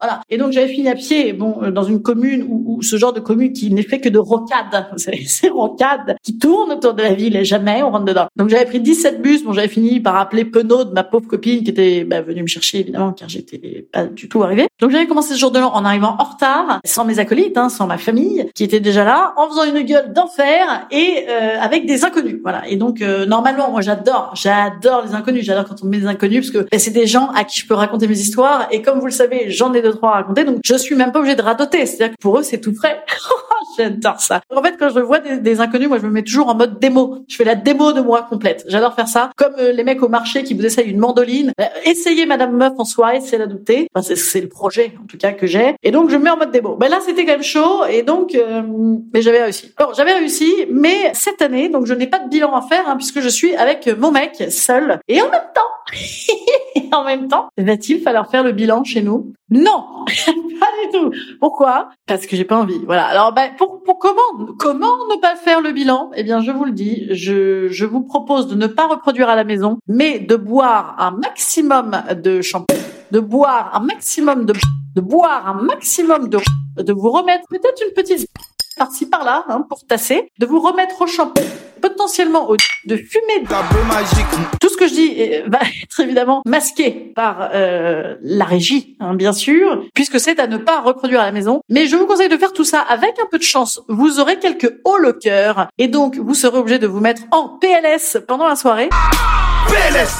Voilà. 0.00 0.20
Et 0.28 0.36
donc 0.36 0.52
j'avais 0.52 0.68
fini 0.68 0.88
à 0.88 0.94
pied, 0.94 1.32
bon, 1.32 1.70
dans 1.70 1.82
une 1.82 2.02
commune 2.02 2.44
où, 2.48 2.82
ce 2.82 2.96
genre 2.96 3.12
de 3.12 3.20
commune 3.20 3.52
qui 3.52 3.72
n'est 3.72 3.82
fait 3.82 4.00
que 4.00 4.08
de 4.08 4.18
rocades, 4.18 4.88
c'est 4.96 5.48
rocades 5.48 6.16
qui 6.22 6.38
tournent 6.38 6.72
autour 6.72 6.94
de 6.94 7.02
la 7.02 7.14
ville 7.14 7.36
et 7.36 7.44
jamais 7.44 7.82
on 7.82 7.90
rentre 7.90 8.04
dedans. 8.04 8.26
Donc 8.36 8.50
j'avais 8.50 8.66
pris 8.66 8.80
17 8.80 9.22
bus, 9.22 9.42
bon 9.42 9.52
j'avais 9.52 9.68
fini 9.68 10.00
par 10.00 10.16
appeler 10.16 10.44
Penaud 10.44 10.92
ma 10.92 11.02
pauvre 11.04 11.26
copine 11.26 11.64
qui 11.64 11.70
était 11.70 12.04
bah, 12.04 12.20
venue 12.20 12.42
me 12.42 12.46
chercher 12.46 12.80
évidemment 12.80 13.12
car 13.12 13.28
j'étais 13.28 13.88
pas 13.90 14.04
du 14.04 14.28
tout 14.28 14.42
arrivée. 14.42 14.66
Donc 14.80 14.90
j'avais 14.90 15.06
commencé 15.06 15.34
ce 15.34 15.38
jour 15.38 15.50
de 15.50 15.58
l'an 15.58 15.72
en 15.72 15.84
arrivant 15.84 16.16
en 16.18 16.24
retard, 16.24 16.80
sans 16.84 17.04
mes 17.06 17.18
acolytes, 17.18 17.56
hein, 17.56 17.70
sans 17.70 17.86
ma 17.86 17.96
famille 17.98 18.46
qui 18.54 18.64
était 18.64 18.80
déjà 18.80 19.04
là, 19.04 19.32
en 19.36 19.48
faisant 19.48 19.64
une 19.64 19.82
gueule 19.82 20.12
d'enfer 20.12 20.86
et 20.90 21.24
euh, 21.28 21.58
avec 21.58 21.86
des 21.86 22.04
inconnus. 22.04 22.38
Voilà. 22.42 22.68
Et 22.68 22.76
donc 22.76 23.00
euh, 23.00 23.24
normalement 23.24 23.70
moi 23.70 23.80
j'adore, 23.80 24.32
j'adore 24.34 25.04
les 25.06 25.14
inconnus, 25.14 25.44
j'adore 25.44 25.64
quand 25.64 25.82
on 25.82 25.86
met 25.86 25.98
des 25.98 26.06
inconnus 26.06 26.50
parce 26.50 26.64
que 26.64 26.68
bah, 26.70 26.78
c'est 26.78 26.90
des 26.90 27.06
gens 27.06 27.30
à 27.30 27.44
qui 27.44 27.60
je 27.60 27.66
peux 27.66 27.74
raconter 27.74 28.06
mes 28.06 28.18
histoires 28.18 28.68
et 28.70 28.82
comme 28.82 28.98
vous 28.98 29.06
le 29.06 29.12
savez, 29.12 29.45
j'en 29.50 29.72
ai 29.74 29.82
deux 29.82 29.92
trois 29.92 30.10
à 30.10 30.14
raconter 30.14 30.44
donc 30.44 30.60
je 30.64 30.74
suis 30.74 30.94
même 30.94 31.12
pas 31.12 31.18
obligée 31.20 31.36
de 31.36 31.42
radoter, 31.42 31.86
c'est-à-dire 31.86 32.16
que 32.16 32.20
pour 32.20 32.38
eux 32.38 32.42
c'est 32.42 32.60
tout 32.60 32.74
frais. 32.74 33.04
J'adore 33.76 34.20
ça. 34.20 34.40
En 34.54 34.62
fait 34.62 34.76
quand 34.78 34.88
je 34.88 35.00
vois 35.00 35.20
des, 35.20 35.60
inconnus, 35.60 35.88
moi 35.88 35.98
je 35.98 36.06
me 36.06 36.10
mets 36.10 36.22
toujours 36.22 36.48
en 36.48 36.54
mode 36.54 36.78
démo. 36.78 37.24
Je 37.28 37.36
fais 37.36 37.44
la 37.44 37.54
démo 37.54 37.92
de 37.92 38.00
moi 38.00 38.26
complète. 38.28 38.64
J'adore 38.68 38.94
faire 38.94 39.08
ça. 39.08 39.30
Comme 39.36 39.54
euh, 39.58 39.72
les 39.72 39.84
mecs 39.84 40.02
au 40.02 40.08
marché 40.08 40.42
qui 40.42 40.54
vous 40.54 40.64
essayent 40.64 40.90
une 40.90 40.98
mandoline. 40.98 41.52
Euh, 41.60 41.64
essayez 41.84 42.26
Madame 42.26 42.56
Meuf 42.56 42.72
en 42.78 42.84
soirée, 42.84 43.20
c'est 43.20 43.38
l'adopter. 43.38 43.88
Enfin, 43.94 44.14
c'est 44.14 44.40
le 44.40 44.48
projet, 44.48 44.94
en 45.02 45.06
tout 45.06 45.18
cas, 45.18 45.32
que 45.32 45.46
j'ai. 45.46 45.74
Et 45.82 45.90
donc, 45.90 46.10
je 46.10 46.16
me 46.16 46.24
mets 46.24 46.30
en 46.30 46.36
mode 46.36 46.50
démo. 46.50 46.76
Ben 46.76 46.88
là, 46.88 46.98
c'était 47.04 47.24
quand 47.24 47.32
même 47.32 47.42
chaud. 47.42 47.84
Et 47.90 48.02
donc, 48.02 48.34
euh, 48.34 48.62
mais 49.12 49.22
j'avais 49.22 49.42
réussi. 49.42 49.72
Bon, 49.78 49.86
j'avais 49.96 50.12
réussi. 50.12 50.52
Mais 50.70 51.12
cette 51.14 51.42
année, 51.42 51.68
donc, 51.68 51.86
je 51.86 51.94
n'ai 51.94 52.06
pas 52.06 52.18
de 52.18 52.28
bilan 52.28 52.54
à 52.54 52.62
faire, 52.62 52.88
hein, 52.88 52.96
puisque 52.96 53.20
je 53.20 53.28
suis 53.28 53.54
avec 53.56 53.88
mon 53.98 54.10
mec, 54.10 54.42
seul. 54.50 55.00
Et 55.08 55.20
en 55.20 55.28
même 55.30 55.40
temps, 55.54 55.60
en 56.92 57.04
même 57.04 57.28
temps, 57.28 57.48
va-t-il 57.56 58.00
falloir 58.00 58.30
faire 58.30 58.42
le 58.42 58.52
bilan 58.52 58.84
chez 58.84 59.02
nous? 59.02 59.32
Non, 59.50 60.04
pas 60.06 60.66
du 60.84 60.92
tout. 60.92 61.12
Pourquoi? 61.38 61.90
Parce 62.06 62.26
que 62.26 62.36
j'ai 62.36 62.44
pas 62.44 62.58
envie. 62.58 62.80
Voilà. 62.84 63.06
Alors, 63.06 63.32
ben, 63.32 63.50
pour, 63.56 63.65
pour 63.84 63.98
comment, 63.98 64.20
ne 65.10 65.20
pas 65.20 65.36
faire 65.36 65.60
le 65.60 65.72
bilan? 65.72 66.10
Eh 66.14 66.22
bien, 66.22 66.40
je 66.40 66.50
vous 66.50 66.64
le 66.64 66.72
dis. 66.72 67.06
Je, 67.10 67.84
vous 67.84 68.02
propose 68.02 68.48
de 68.48 68.54
ne 68.54 68.66
pas 68.66 68.86
reproduire 68.86 69.28
à 69.28 69.36
la 69.36 69.44
maison, 69.44 69.78
mais 69.86 70.18
de 70.18 70.36
boire 70.36 70.96
un 70.98 71.12
maximum 71.12 71.96
de 72.22 72.42
champagne, 72.42 72.78
de 73.10 73.20
boire 73.20 73.70
un 73.74 73.80
maximum 73.80 74.44
de, 74.44 74.54
de 74.94 75.00
boire 75.00 75.48
un 75.48 75.62
maximum 75.62 76.28
de, 76.28 76.38
de 76.82 76.92
vous 76.92 77.10
remettre 77.10 77.44
peut-être 77.48 77.82
une 77.86 77.94
petite 77.94 78.28
par-ci 78.76 79.06
par-là 79.06 79.44
hein, 79.48 79.64
pour 79.68 79.84
tasser, 79.86 80.30
de 80.38 80.46
vous 80.46 80.60
remettre 80.60 81.00
au 81.00 81.06
shampoing, 81.06 81.44
potentiellement 81.80 82.50
au, 82.50 82.56
de 82.84 82.96
fumer. 82.96 83.44
Tout 84.60 84.68
ce 84.68 84.76
que 84.76 84.86
je 84.86 84.92
dis 84.92 85.14
euh, 85.18 85.42
va 85.46 85.58
être 85.82 86.00
évidemment 86.00 86.42
masqué 86.46 87.12
par 87.14 87.50
euh, 87.52 88.16
la 88.22 88.44
régie, 88.44 88.96
hein, 89.00 89.14
bien 89.14 89.32
sûr, 89.32 89.84
puisque 89.94 90.20
c'est 90.20 90.38
à 90.38 90.46
ne 90.46 90.56
pas 90.56 90.80
reproduire 90.80 91.20
à 91.20 91.26
la 91.26 91.32
maison. 91.32 91.60
Mais 91.68 91.86
je 91.86 91.96
vous 91.96 92.06
conseille 92.06 92.28
de 92.28 92.36
faire 92.36 92.52
tout 92.52 92.64
ça 92.64 92.80
avec 92.80 93.18
un 93.22 93.26
peu 93.30 93.38
de 93.38 93.42
chance. 93.42 93.80
Vous 93.88 94.20
aurez 94.20 94.38
quelques 94.38 94.72
hauts 94.84 94.98
le 94.98 95.12
cœur 95.12 95.68
et 95.78 95.88
donc 95.88 96.16
vous 96.16 96.34
serez 96.34 96.58
obligé 96.58 96.78
de 96.78 96.86
vous 96.86 97.00
mettre 97.00 97.22
en 97.30 97.58
PLS 97.58 98.18
pendant 98.26 98.46
la 98.46 98.56
soirée. 98.56 98.88
PLS 99.68 100.16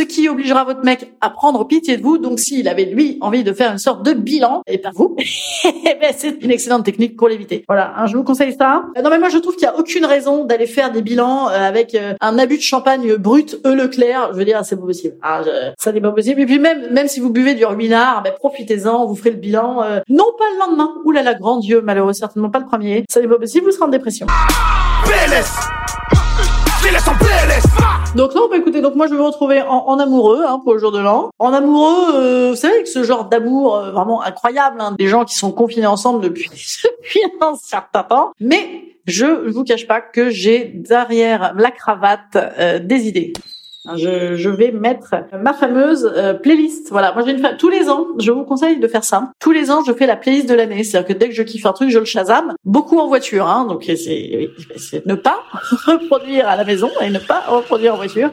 ce 0.00 0.04
qui 0.06 0.28
obligera 0.28 0.64
votre 0.64 0.82
mec 0.82 1.12
à 1.20 1.28
prendre 1.30 1.66
pitié 1.66 1.96
de 1.96 2.02
vous. 2.02 2.16
Donc, 2.16 2.38
s'il 2.40 2.68
avait 2.68 2.84
lui 2.84 3.18
envie 3.20 3.44
de 3.44 3.52
faire 3.52 3.72
une 3.72 3.78
sorte 3.78 4.02
de 4.04 4.12
bilan, 4.12 4.62
et 4.66 4.78
pas 4.78 4.90
vous, 4.94 5.14
eh 5.64 5.94
ben, 6.00 6.12
c'est 6.16 6.42
une 6.42 6.50
excellente 6.50 6.84
technique 6.84 7.16
pour 7.16 7.28
l'éviter. 7.28 7.64
Voilà, 7.68 7.92
hein, 7.96 8.06
je 8.06 8.16
vous 8.16 8.24
conseille 8.24 8.54
ça. 8.58 8.84
Euh, 8.96 9.02
non, 9.02 9.10
mais 9.10 9.18
moi, 9.18 9.28
je 9.28 9.38
trouve 9.38 9.54
qu'il 9.56 9.64
y 9.64 9.66
a 9.66 9.78
aucune 9.78 10.06
raison 10.06 10.44
d'aller 10.44 10.66
faire 10.66 10.90
des 10.90 11.02
bilans 11.02 11.48
euh, 11.48 11.52
avec 11.52 11.94
euh, 11.94 12.14
un 12.20 12.38
abus 12.38 12.56
de 12.56 12.62
champagne 12.62 13.16
brut, 13.16 13.60
E 13.66 13.74
Leclerc. 13.74 14.30
Je 14.32 14.38
veux 14.38 14.44
dire, 14.44 14.64
c'est 14.64 14.76
pas 14.76 14.86
possible. 14.86 15.16
Ah, 15.22 15.42
ça 15.78 15.92
n'est 15.92 16.00
pas 16.00 16.12
possible. 16.12 16.40
Et 16.40 16.46
puis 16.46 16.58
même, 16.58 16.90
même 16.92 17.08
si 17.08 17.20
vous 17.20 17.30
buvez 17.30 17.54
du 17.54 17.64
ruinard, 17.64 18.22
ben, 18.22 18.32
profitez-en, 18.38 19.06
vous 19.06 19.14
ferez 19.14 19.30
le 19.30 19.36
bilan. 19.36 19.84
non 20.08 20.26
pas 20.38 20.44
le 20.54 20.58
lendemain. 20.60 20.94
Ouh 21.04 21.10
là 21.10 21.22
là, 21.22 21.34
grand 21.34 21.58
Dieu, 21.58 21.82
malheureux, 21.82 22.12
certainement 22.12 22.50
pas 22.50 22.60
le 22.60 22.66
premier. 22.66 23.04
Ça 23.10 23.20
n'est 23.20 23.28
pas 23.28 23.38
possible, 23.38 23.66
vous 23.66 23.72
serez 23.72 23.84
en 23.84 23.88
dépression. 23.88 24.26
Donc 28.16 28.34
non, 28.34 28.48
bah 28.50 28.56
écoutez, 28.56 28.80
donc 28.80 28.96
moi 28.96 29.06
je 29.06 29.12
vais 29.12 29.18
me 29.18 29.24
retrouver 29.24 29.62
en, 29.62 29.98
amoureux 29.98 30.42
hein, 30.44 30.60
pour 30.64 30.74
le 30.74 30.80
jour 30.80 30.90
de 30.90 30.98
l'an. 30.98 31.30
En 31.38 31.52
amoureux, 31.52 32.14
euh, 32.14 32.50
vous 32.50 32.56
savez 32.56 32.82
que 32.82 32.88
ce 32.88 33.04
genre 33.04 33.26
d'amour 33.26 33.76
euh, 33.76 33.92
vraiment 33.92 34.20
incroyable, 34.22 34.80
hein, 34.80 34.96
des 34.98 35.06
gens 35.06 35.24
qui 35.24 35.36
sont 35.36 35.52
confinés 35.52 35.86
ensemble 35.86 36.20
depuis, 36.20 36.50
depuis 36.50 37.20
un 37.40 37.54
certain 37.54 38.02
temps. 38.02 38.32
Mais 38.40 38.96
je 39.06 39.26
ne 39.26 39.50
vous 39.50 39.62
cache 39.62 39.86
pas 39.86 40.00
que 40.00 40.28
j'ai 40.30 40.64
derrière 40.74 41.54
la 41.56 41.70
cravate 41.70 42.36
euh, 42.36 42.80
des 42.80 43.06
idées. 43.06 43.32
Je, 43.96 44.36
je, 44.36 44.50
vais 44.50 44.72
mettre 44.72 45.14
ma 45.40 45.54
fameuse 45.54 46.12
euh, 46.14 46.34
playlist. 46.34 46.90
Voilà, 46.90 47.12
moi 47.12 47.22
j'ai 47.24 47.32
une 47.32 47.56
tous 47.58 47.70
les 47.70 47.88
ans, 47.88 48.08
je 48.18 48.30
vous 48.30 48.44
conseille 48.44 48.78
de 48.78 48.86
faire 48.86 49.04
ça. 49.04 49.32
Tous 49.40 49.52
les 49.52 49.70
ans, 49.70 49.82
je 49.86 49.92
fais 49.92 50.06
la 50.06 50.16
playlist 50.16 50.48
de 50.48 50.54
l'année. 50.54 50.84
C'est-à-dire 50.84 51.08
que 51.08 51.18
dès 51.18 51.28
que 51.28 51.34
je 51.34 51.42
kiffe 51.42 51.64
un 51.64 51.72
truc, 51.72 51.88
je 51.90 51.98
le 51.98 52.04
Shazam. 52.04 52.54
Beaucoup 52.64 52.98
en 52.98 53.08
voiture, 53.08 53.46
hein, 53.48 53.66
donc 53.66 53.84
c'est 53.84 55.02
ne 55.06 55.14
pas 55.14 55.42
reproduire 55.86 56.46
à 56.46 56.56
la 56.56 56.64
maison 56.64 56.90
et 57.00 57.08
ne 57.08 57.18
pas 57.18 57.40
reproduire 57.48 57.94
en 57.94 57.96
voiture 57.96 58.30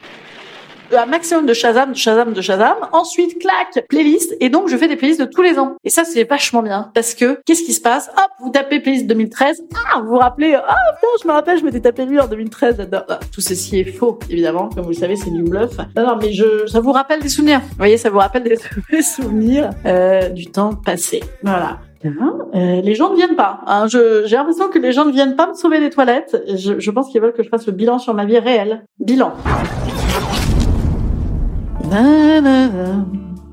un 0.96 1.06
maximum 1.06 1.46
de 1.46 1.54
Shazam, 1.54 1.92
de 1.92 1.96
Shazam, 1.96 2.32
de 2.32 2.40
Shazam. 2.40 2.76
Ensuite, 2.92 3.38
clac, 3.38 3.86
playlist. 3.88 4.36
Et 4.40 4.48
donc, 4.48 4.68
je 4.68 4.76
fais 4.76 4.88
des 4.88 4.96
playlists 4.96 5.20
de 5.20 5.26
tous 5.26 5.42
les 5.42 5.58
ans. 5.58 5.76
Et 5.84 5.90
ça, 5.90 6.04
c'est 6.04 6.24
vachement 6.24 6.62
bien. 6.62 6.90
Parce 6.94 7.14
que, 7.14 7.40
qu'est-ce 7.44 7.62
qui 7.64 7.72
se 7.72 7.80
passe? 7.80 8.10
Hop, 8.16 8.30
vous 8.40 8.50
tapez 8.50 8.80
playlist 8.80 9.06
2013. 9.06 9.64
Ah, 9.74 10.00
vous 10.00 10.08
vous 10.08 10.18
rappelez, 10.18 10.54
ah, 10.54 10.76
putain, 10.94 11.08
je 11.22 11.28
me 11.28 11.32
rappelle, 11.32 11.58
je 11.58 11.64
m'étais 11.64 11.80
tapé 11.80 12.04
lui 12.04 12.20
en 12.20 12.26
2013. 12.26 12.88
Ah, 12.92 13.20
tout 13.32 13.40
ceci 13.40 13.80
est 13.80 13.92
faux, 13.92 14.18
évidemment. 14.30 14.68
Comme 14.74 14.84
vous 14.84 14.90
le 14.90 14.96
savez, 14.96 15.16
c'est 15.16 15.30
du 15.30 15.42
bluff. 15.42 15.76
Non, 15.96 16.06
non, 16.06 16.16
mais 16.20 16.32
je, 16.32 16.66
ça 16.66 16.80
vous 16.80 16.92
rappelle 16.92 17.20
des 17.20 17.28
souvenirs. 17.28 17.60
Vous 17.60 17.76
voyez, 17.76 17.96
ça 17.96 18.10
vous 18.10 18.18
rappelle 18.18 18.44
des 18.44 19.02
souvenirs, 19.02 19.70
euh, 19.86 20.28
du 20.28 20.46
temps 20.46 20.74
passé. 20.74 21.22
Voilà. 21.42 21.78
Euh, 22.04 22.80
les 22.80 22.94
gens 22.94 23.10
ne 23.10 23.16
viennent 23.16 23.36
pas. 23.36 23.60
Hein. 23.66 23.86
j'ai 23.88 24.36
l'impression 24.36 24.68
que 24.68 24.78
les 24.78 24.92
gens 24.92 25.04
ne 25.04 25.12
viennent 25.12 25.36
pas 25.36 25.48
me 25.48 25.54
sauver 25.54 25.80
des 25.80 25.90
toilettes. 25.90 26.40
Je, 26.54 26.78
je 26.78 26.90
pense 26.90 27.10
qu'ils 27.10 27.20
veulent 27.20 27.32
que 27.32 27.42
je 27.42 27.48
fasse 27.48 27.66
le 27.66 27.72
bilan 27.72 27.98
sur 27.98 28.14
ma 28.14 28.24
vie 28.24 28.38
réelle. 28.38 28.84
Bilan. 29.00 29.32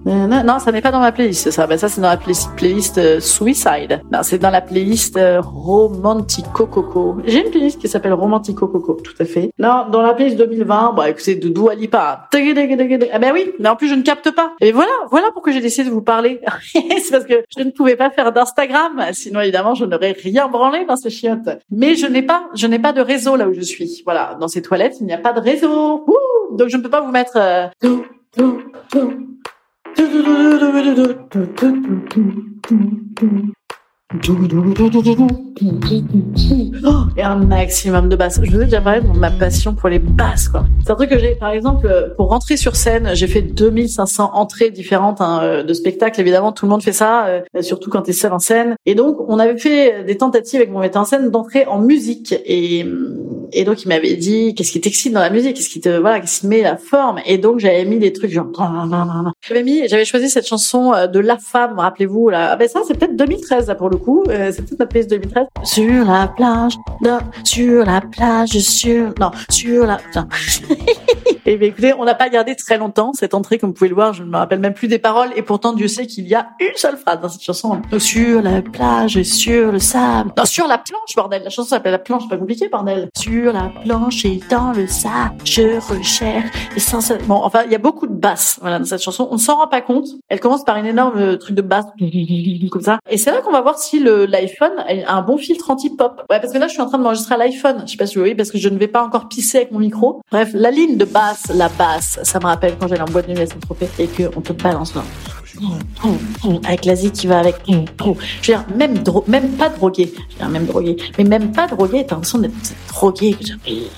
Non, 0.05 0.59
ça 0.59 0.71
n'est 0.71 0.81
pas 0.81 0.91
dans 0.91 0.99
ma 0.99 1.11
playlist, 1.11 1.49
ça. 1.49 1.65
Ben, 1.65 1.77
ça, 1.77 1.89
c'est 1.89 1.99
dans 1.99 2.09
la 2.09 2.17
playlist 2.17 2.97
euh, 2.99 3.19
Suicide. 3.19 4.01
Non, 4.11 4.19
c'est 4.21 4.37
dans 4.37 4.51
la 4.51 4.61
playlist 4.61 5.17
euh, 5.17 5.41
Romantico 5.41 6.67
Coco. 6.67 7.17
J'ai 7.25 7.43
une 7.43 7.49
playlist 7.49 7.81
qui 7.81 7.87
s'appelle 7.87 8.13
Romantico 8.13 8.67
Coco, 8.67 8.93
tout 9.03 9.15
à 9.19 9.25
fait. 9.25 9.51
Non, 9.57 9.87
dans 9.91 10.03
la 10.03 10.13
playlist 10.13 10.37
2020, 10.37 10.93
bah, 10.95 11.09
écoutez, 11.09 11.35
de 11.35 11.49
Dua 11.49 11.73
Lipa. 11.73 12.29
Ah 12.31 13.19
ben 13.19 13.33
oui, 13.33 13.51
mais 13.59 13.69
en 13.69 13.75
plus, 13.75 13.89
je 13.89 13.95
ne 13.95 14.03
capte 14.03 14.29
pas. 14.29 14.53
Et 14.61 14.71
voilà, 14.71 14.91
voilà 15.09 15.29
pourquoi 15.33 15.51
j'ai 15.51 15.61
décidé 15.61 15.89
de 15.89 15.93
vous 15.93 16.03
parler. 16.03 16.39
c'est 16.73 17.11
parce 17.11 17.25
que 17.25 17.43
je 17.57 17.63
ne 17.63 17.71
pouvais 17.71 17.95
pas 17.95 18.11
faire 18.11 18.31
d'Instagram. 18.31 19.01
Sinon, 19.13 19.39
évidemment, 19.39 19.73
je 19.73 19.85
n'aurais 19.85 20.11
rien 20.11 20.47
branlé 20.47 20.85
dans 20.85 20.97
ce 20.97 21.09
chiottes. 21.09 21.49
Mais 21.71 21.95
je 21.95 22.05
n'ai 22.05 22.21
pas, 22.21 22.49
je 22.53 22.67
n'ai 22.67 22.79
pas 22.79 22.93
de 22.93 23.01
réseau 23.01 23.35
là 23.35 23.47
où 23.47 23.53
je 23.53 23.61
suis. 23.61 24.03
Voilà. 24.05 24.37
Dans 24.39 24.47
ces 24.47 24.61
toilettes, 24.61 24.97
il 25.01 25.07
n'y 25.07 25.13
a 25.13 25.17
pas 25.17 25.33
de 25.33 25.39
réseau. 25.39 26.05
donc, 26.51 26.69
je 26.69 26.77
ne 26.77 26.83
peux 26.83 26.89
pas 26.89 27.01
vous 27.01 27.11
mettre, 27.11 27.37
euh, 27.37 27.67
et 37.17 37.23
un 37.23 37.35
maximum 37.35 38.09
de 38.09 38.15
basses. 38.15 38.39
Je 38.41 38.51
vous 38.51 38.61
ai 38.61 38.65
déjà 38.65 38.81
parlé 38.81 39.01
de 39.01 39.07
ma 39.07 39.31
passion 39.31 39.73
pour 39.73 39.89
les 39.89 39.99
basses, 39.99 40.47
quoi. 40.47 40.65
C'est 40.83 40.91
un 40.91 40.95
truc 40.95 41.09
que 41.09 41.19
j'ai, 41.19 41.35
par 41.35 41.49
exemple, 41.49 42.13
pour 42.15 42.29
rentrer 42.29 42.57
sur 42.57 42.75
scène, 42.75 43.11
j'ai 43.13 43.27
fait 43.27 43.41
2500 43.41 44.31
entrées 44.33 44.69
différentes 44.69 45.21
hein, 45.21 45.39
euh, 45.41 45.63
de 45.63 45.73
spectacles. 45.73 46.19
Évidemment, 46.21 46.51
tout 46.51 46.65
le 46.65 46.71
monde 46.71 46.83
fait 46.83 46.93
ça, 46.93 47.25
euh, 47.27 47.41
surtout 47.61 47.89
quand 47.89 48.03
t'es 48.03 48.13
seul 48.13 48.33
en 48.33 48.39
scène. 48.39 48.75
Et 48.85 48.95
donc, 48.95 49.17
on 49.27 49.39
avait 49.39 49.57
fait 49.57 50.03
des 50.03 50.17
tentatives 50.17 50.59
avec 50.59 50.71
mon 50.71 50.79
metteur 50.79 51.01
en 51.01 51.05
scène 51.05 51.29
d'entrer 51.29 51.65
en 51.65 51.79
musique. 51.79 52.35
Et, 52.45 52.85
et 53.55 53.63
donc, 53.63 53.83
il 53.83 53.87
m'avait 53.87 54.15
dit, 54.15 54.53
qu'est-ce 54.53 54.71
qui 54.71 54.81
t'excite 54.81 55.13
dans 55.13 55.21
la 55.21 55.29
musique? 55.29 55.55
Qu'est-ce 55.55 55.69
qui 55.69 55.81
te, 55.81 55.89
voilà, 55.89 56.19
qui 56.19 56.41
te 56.41 56.45
met 56.45 56.61
la 56.61 56.77
forme? 56.77 57.19
Et 57.25 57.37
donc, 57.37 57.59
j'avais 57.59 57.85
mis 57.85 57.99
des 57.99 58.11
trucs 58.13 58.31
genre, 58.31 58.47
j'avais 59.47 59.63
mis, 59.63 59.87
j'avais 59.87 60.05
choisi 60.05 60.29
cette 60.29 60.47
chanson 60.47 60.93
euh, 60.93 61.07
de 61.07 61.19
La 61.19 61.37
Femme, 61.37 61.79
rappelez-vous, 61.79 62.29
là. 62.29 62.49
Ah 62.51 62.55
ben 62.57 62.67
ça, 62.67 62.81
c'est 62.87 62.97
peut-être 62.97 63.15
2013, 63.15 63.67
là, 63.67 63.75
pour 63.75 63.89
le 63.89 63.97
coup. 63.97 64.23
c'est 64.27 64.63
peut-être 64.65 64.79
ma 64.79 64.85
playlist 64.85 65.09
2013. 65.09 65.45
Sur 65.63 66.05
la 66.05 66.27
plage, 66.27 66.73
non, 67.01 67.19
sur 67.43 67.85
la 67.85 68.01
plage, 68.01 68.49
sur, 68.49 69.13
non, 69.19 69.31
sur 69.49 69.85
la, 69.85 69.99
Et 71.47 71.57
bien, 71.57 71.67
écoutez, 71.67 71.93
on 71.93 72.05
n'a 72.05 72.15
pas 72.15 72.29
gardé 72.29 72.55
très 72.55 72.79
longtemps 72.79 73.13
cette 73.13 73.35
entrée, 73.35 73.59
comme 73.59 73.69
vous 73.69 73.75
pouvez 73.75 73.89
le 73.89 73.95
voir. 73.95 74.13
Je 74.13 74.23
ne 74.23 74.29
me 74.29 74.37
rappelle 74.37 74.59
même 74.59 74.73
plus 74.73 74.87
des 74.87 74.97
paroles. 74.97 75.29
Et 75.35 75.43
pourtant, 75.43 75.73
Dieu 75.73 75.87
sait 75.87 76.07
qu'il 76.07 76.27
y 76.27 76.33
a 76.33 76.49
une 76.59 76.75
seule 76.75 76.97
phrase 76.97 77.21
dans 77.21 77.29
cette 77.29 77.43
chanson. 77.43 77.79
Sur 77.99 78.41
la 78.41 78.63
plage, 78.63 79.21
sur 79.21 79.71
le 79.71 79.77
sable. 79.77 80.31
Non, 80.35 80.45
sur 80.45 80.67
la 80.67 80.79
planche, 80.79 81.15
bordel. 81.15 81.43
La 81.43 81.51
chanson 81.51 81.69
s'appelle 81.69 81.91
La 81.91 81.99
planche, 81.99 82.27
pas 82.27 82.37
compliqué, 82.37 82.67
bordel. 82.67 83.09
Sur 83.15 83.44
la 83.51 83.71
planche 83.83 84.25
et 84.25 84.39
dans 84.49 84.71
le 84.71 84.87
sable, 84.87 85.35
je 85.43 85.79
recherche 85.91 86.45
Bon, 87.27 87.35
enfin, 87.35 87.63
il 87.65 87.71
y 87.71 87.75
a 87.75 87.79
beaucoup 87.79 88.07
de 88.07 88.13
basses, 88.13 88.57
voilà, 88.61 88.79
dans 88.79 88.85
cette 88.85 89.01
chanson. 89.01 89.27
On 89.31 89.35
ne 89.35 89.39
s'en 89.39 89.57
rend 89.57 89.67
pas 89.67 89.81
compte. 89.81 90.07
Elle 90.29 90.39
commence 90.39 90.63
par 90.63 90.77
une 90.77 90.85
énorme 90.85 91.17
euh, 91.17 91.37
truc 91.37 91.55
de 91.55 91.61
basse, 91.61 91.85
comme 92.71 92.81
ça. 92.81 92.99
Et 93.09 93.17
c'est 93.17 93.31
là 93.31 93.41
qu'on 93.41 93.51
va 93.51 93.61
voir 93.61 93.77
si 93.77 93.99
l'iPhone 93.99 94.73
a 94.87 95.15
un 95.15 95.21
bon 95.21 95.37
filtre 95.37 95.69
anti-pop. 95.69 96.23
Ouais, 96.29 96.39
parce 96.39 96.53
que 96.53 96.57
là, 96.57 96.67
je 96.67 96.73
suis 96.73 96.81
en 96.81 96.87
train 96.87 96.97
de 96.97 97.03
m'enregistrer 97.03 97.35
à 97.35 97.37
l'iPhone. 97.37 97.83
Je 97.85 97.91
sais 97.91 97.97
pas 97.97 98.05
si 98.05 98.15
vous 98.15 98.21
voyez, 98.21 98.35
parce 98.35 98.51
que 98.51 98.57
je 98.57 98.69
ne 98.69 98.77
vais 98.77 98.87
pas 98.87 99.03
encore 99.03 99.27
pisser 99.27 99.57
avec 99.57 99.71
mon 99.71 99.79
micro. 99.79 100.21
Bref, 100.31 100.51
la 100.53 100.71
ligne 100.71 100.97
de 100.97 101.05
basse 101.05 101.45
la 101.53 101.69
basse, 101.69 102.19
ça 102.23 102.39
me 102.39 102.45
rappelle 102.45 102.75
quand 102.79 102.87
j'allais 102.87 103.01
en 103.01 103.05
boîte 103.05 103.27
de 103.27 103.33
nuit 103.33 103.41
à 103.41 103.47
Saint-Tropez 103.47 103.89
et 103.99 104.07
qu'on 104.07 104.41
te 104.41 104.53
balance 104.53 104.95
là. 104.95 105.03
Avec 106.67 106.85
l'Asie 106.85 107.11
qui 107.11 107.27
va 107.27 107.39
avec. 107.39 107.55
Je 107.67 107.75
veux 107.75 108.15
dire, 108.41 108.65
même, 108.75 109.01
même 109.27 109.49
pas 109.51 109.69
drogué. 109.69 110.11
Je 110.13 110.33
veux 110.33 110.39
dire, 110.39 110.49
même 110.49 110.65
drogué. 110.65 110.97
Mais 111.17 111.23
même 111.23 111.51
pas 111.51 111.67
drogué, 111.67 112.05
t'as 112.05 112.15
l'impression 112.15 112.39
d'être 112.39 112.53
drogué. 112.89 113.34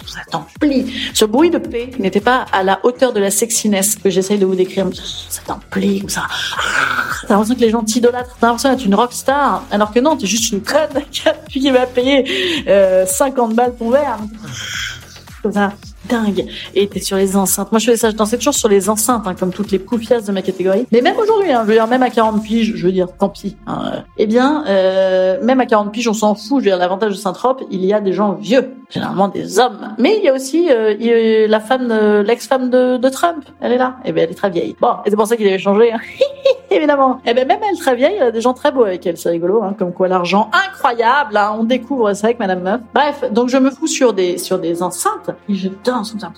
Ça 0.05 0.21
t'en 0.29 0.45
plie. 0.59 0.93
Ce 1.13 1.25
bruit 1.25 1.49
de 1.49 1.57
paix 1.57 1.91
n'était 1.99 2.21
pas 2.21 2.45
à 2.51 2.63
la 2.63 2.79
hauteur 2.83 3.13
de 3.13 3.19
la 3.19 3.31
sexiness 3.31 3.95
que 3.95 4.09
j'essaye 4.09 4.37
de 4.37 4.45
vous 4.45 4.55
décrire. 4.55 4.87
Ça 5.29 5.41
t'en 5.45 5.59
plie, 5.69 6.01
comme 6.01 6.09
ça. 6.09 6.27
T'as 7.23 7.33
l'impression 7.33 7.55
que 7.55 7.61
les 7.61 7.69
gens 7.69 7.83
t'idolâtrent. 7.83 8.37
T'as 8.39 8.47
l'impression 8.47 8.69
d'être 8.69 8.85
une 8.85 8.95
rockstar. 8.95 9.63
Alors 9.71 9.91
que 9.91 9.99
non, 9.99 10.17
t'es 10.17 10.27
juste 10.27 10.51
une 10.51 10.61
conne 10.61 11.03
qui 11.49 11.71
va 11.71 11.85
payer 11.85 12.63
euh, 12.67 13.05
50 13.05 13.53
balles 13.55 13.75
ton 13.77 13.89
verre. 13.89 14.17
Comme 15.41 15.53
ça 15.53 15.73
dingue. 16.07 16.45
Et 16.75 16.87
t'es 16.87 16.99
sur 16.99 17.17
les 17.17 17.35
enceintes. 17.35 17.71
Moi, 17.71 17.79
je 17.79 17.85
faisais 17.85 17.97
ça, 17.97 18.09
je 18.09 18.15
dansais 18.15 18.37
toujours 18.37 18.53
sur 18.53 18.69
les 18.69 18.89
enceintes, 18.89 19.27
hein, 19.27 19.35
comme 19.37 19.51
toutes 19.51 19.71
les 19.71 19.79
poufias 19.79 20.21
de 20.21 20.31
ma 20.31 20.41
catégorie. 20.41 20.85
Mais 20.91 21.01
même 21.01 21.17
aujourd'hui, 21.17 21.51
hein, 21.51 21.61
je 21.63 21.67
veux 21.67 21.73
dire, 21.73 21.87
même 21.87 22.03
à 22.03 22.09
40 22.09 22.43
piges, 22.43 22.73
je 22.75 22.85
veux 22.85 22.91
dire, 22.91 23.07
tant 23.17 23.29
pis. 23.29 23.57
Hein. 23.67 24.03
Eh 24.17 24.27
bien, 24.27 24.63
euh, 24.67 25.43
même 25.43 25.59
à 25.59 25.65
40 25.65 25.91
piges, 25.91 26.07
on 26.07 26.13
s'en 26.13 26.35
fout. 26.35 26.47
Je 26.49 26.55
veux 26.55 26.61
dire, 26.71 26.77
l'avantage 26.77 27.11
de 27.11 27.17
Saint-Trope, 27.17 27.63
il 27.71 27.83
y 27.85 27.93
a 27.93 28.01
des 28.01 28.13
gens 28.13 28.33
vieux, 28.33 28.73
généralement 28.89 29.27
des 29.27 29.59
hommes. 29.59 29.95
Mais 29.97 30.17
il 30.17 30.23
y 30.23 30.29
a 30.29 30.33
aussi 30.33 30.69
euh, 30.71 31.47
la 31.47 31.59
femme, 31.59 31.87
l'ex-femme 32.25 32.69
de, 32.69 32.97
de, 32.97 33.09
Trump. 33.09 33.43
Elle 33.61 33.73
est 33.73 33.77
là. 33.77 33.97
Eh 34.05 34.11
bien, 34.11 34.23
elle 34.23 34.31
est 34.31 34.35
très 34.35 34.49
vieille. 34.49 34.75
Bon, 34.79 34.93
et 35.05 35.09
c'est 35.09 35.15
pour 35.15 35.27
ça 35.27 35.37
qu'il 35.37 35.47
avait 35.47 35.59
changé. 35.59 35.91
Hein. 35.91 35.99
Évidemment. 36.71 37.21
Eh 37.25 37.33
ben 37.33 37.47
même 37.47 37.59
elle 37.69 37.77
très 37.77 37.95
vieille, 37.95 38.15
elle 38.17 38.27
a 38.27 38.31
des 38.31 38.41
gens 38.41 38.53
très 38.53 38.71
beaux 38.71 38.83
avec 38.83 39.05
elle, 39.05 39.17
c'est 39.17 39.29
rigolo, 39.29 39.63
hein, 39.63 39.75
comme 39.77 39.93
quoi 39.93 40.07
l'argent 40.07 40.49
incroyable. 40.67 41.37
Hein, 41.37 41.55
on 41.59 41.63
découvre 41.63 42.13
ça 42.13 42.27
avec 42.27 42.39
Madame 42.39 42.61
Meuf. 42.61 42.81
Bref, 42.93 43.23
donc 43.31 43.49
je 43.49 43.57
me 43.57 43.69
fous 43.69 43.87
sur 43.87 44.13
des 44.13 44.37
sur 44.37 44.59
des 44.59 44.83
enceintes 44.83 45.31
et 45.49 45.55
je 45.55 45.69
danse 45.83 46.11
comme 46.11 46.19
ça. 46.19 46.31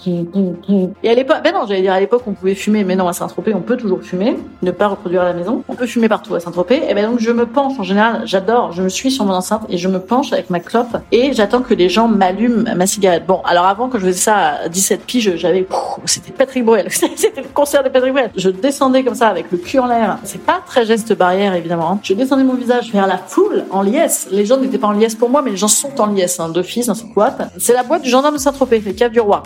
Et 1.04 1.10
à 1.10 1.16
l'époque, 1.16 1.38
ben 1.44 1.54
non, 1.54 1.66
j'allais 1.68 1.82
dire 1.82 1.94
à 1.94 2.00
l'époque 2.00 2.24
on 2.28 2.34
pouvait 2.34 2.56
fumer, 2.56 2.84
mais 2.84 2.96
non 2.96 3.08
à 3.08 3.14
Saint-Tropez 3.14 3.54
on 3.54 3.62
peut 3.62 3.78
toujours 3.78 4.04
fumer, 4.04 4.38
ne 4.62 4.72
pas 4.72 4.88
reproduire 4.88 5.22
à 5.22 5.26
la 5.26 5.34
maison. 5.34 5.64
On 5.68 5.76
peut 5.76 5.88
fumer 5.88 6.10
partout 6.10 6.36
à 6.36 6.40
Saint-Tropez. 6.40 6.78
Et 6.78 6.88
eh 6.90 6.94
ben 6.94 7.10
donc 7.10 7.20
je 7.20 7.32
me 7.32 7.46
penche 7.46 7.80
en 7.80 7.84
général, 7.84 8.22
j'adore, 8.26 8.72
je 8.72 8.84
me 8.84 8.90
suis 8.90 9.12
sur 9.12 9.26
mon 9.26 9.34
enceinte 9.34 9.64
et 9.70 9.78
je 9.78 9.88
me 9.88 10.00
penche 10.00 10.32
avec 10.32 10.50
ma 10.50 10.60
clope 10.60 10.98
et 11.12 11.34
j'attends 11.34 11.62
que 11.62 11.74
les 11.74 11.90
gens 11.90 12.08
m'allument 12.08 12.64
ma 12.76 12.86
cigarette. 12.86 13.26
Bon, 13.26 13.42
alors 13.46 13.66
avant 13.66 13.90
quand 13.90 13.98
je 13.98 14.06
faisais 14.06 14.20
ça 14.20 14.36
à 14.64 14.70
17 14.70 15.06
piges, 15.06 15.36
j'avais, 15.38 15.68
c'était 16.06 16.32
Patrick 16.32 16.66
Bruel, 16.66 16.88
c'était 16.90 17.42
le 17.42 17.48
concert 17.54 17.84
de 17.84 17.90
Patrick 17.90 18.14
Bruel. 18.14 18.32
Je 18.36 18.50
descendais 18.50 19.04
comme 19.04 19.16
ça 19.16 19.28
avec 19.28 19.52
le 19.52 19.58
cul 19.58 19.80
en 19.80 19.88
l'air. 19.88 20.19
C'est 20.24 20.44
pas 20.44 20.62
très 20.66 20.86
geste 20.86 21.14
barrière 21.14 21.54
évidemment. 21.54 22.00
Je 22.04 22.14
descendais 22.14 22.44
mon 22.44 22.56
visage 22.56 22.92
vers 22.92 23.08
la 23.08 23.18
foule 23.18 23.66
en 23.72 23.82
liesse. 23.82 24.28
Les 24.32 24.46
gens 24.46 24.58
n'étaient 24.58 24.78
pas 24.78 24.88
en 24.88 24.92
liesse 24.92 25.16
pour 25.16 25.30
moi, 25.30 25.42
mais 25.42 25.52
les 25.52 25.58
gens 25.58 25.68
sont 25.68 26.00
en 26.00 26.08
liesse 26.08 26.40
hein, 26.40 26.50
d'office 26.50 26.88
dans 26.88 26.96
cette 26.96 27.14
boîte. 27.14 27.52
C'est 27.58 27.74
la 27.74 27.84
boîte 27.84 28.02
du 28.02 28.10
gendarme 28.10 28.36
de 28.36 28.40
Saint-Tropez, 28.40 28.80
les 28.80 28.94
caves 28.94 29.12
du 29.12 29.20
roi. 29.20 29.44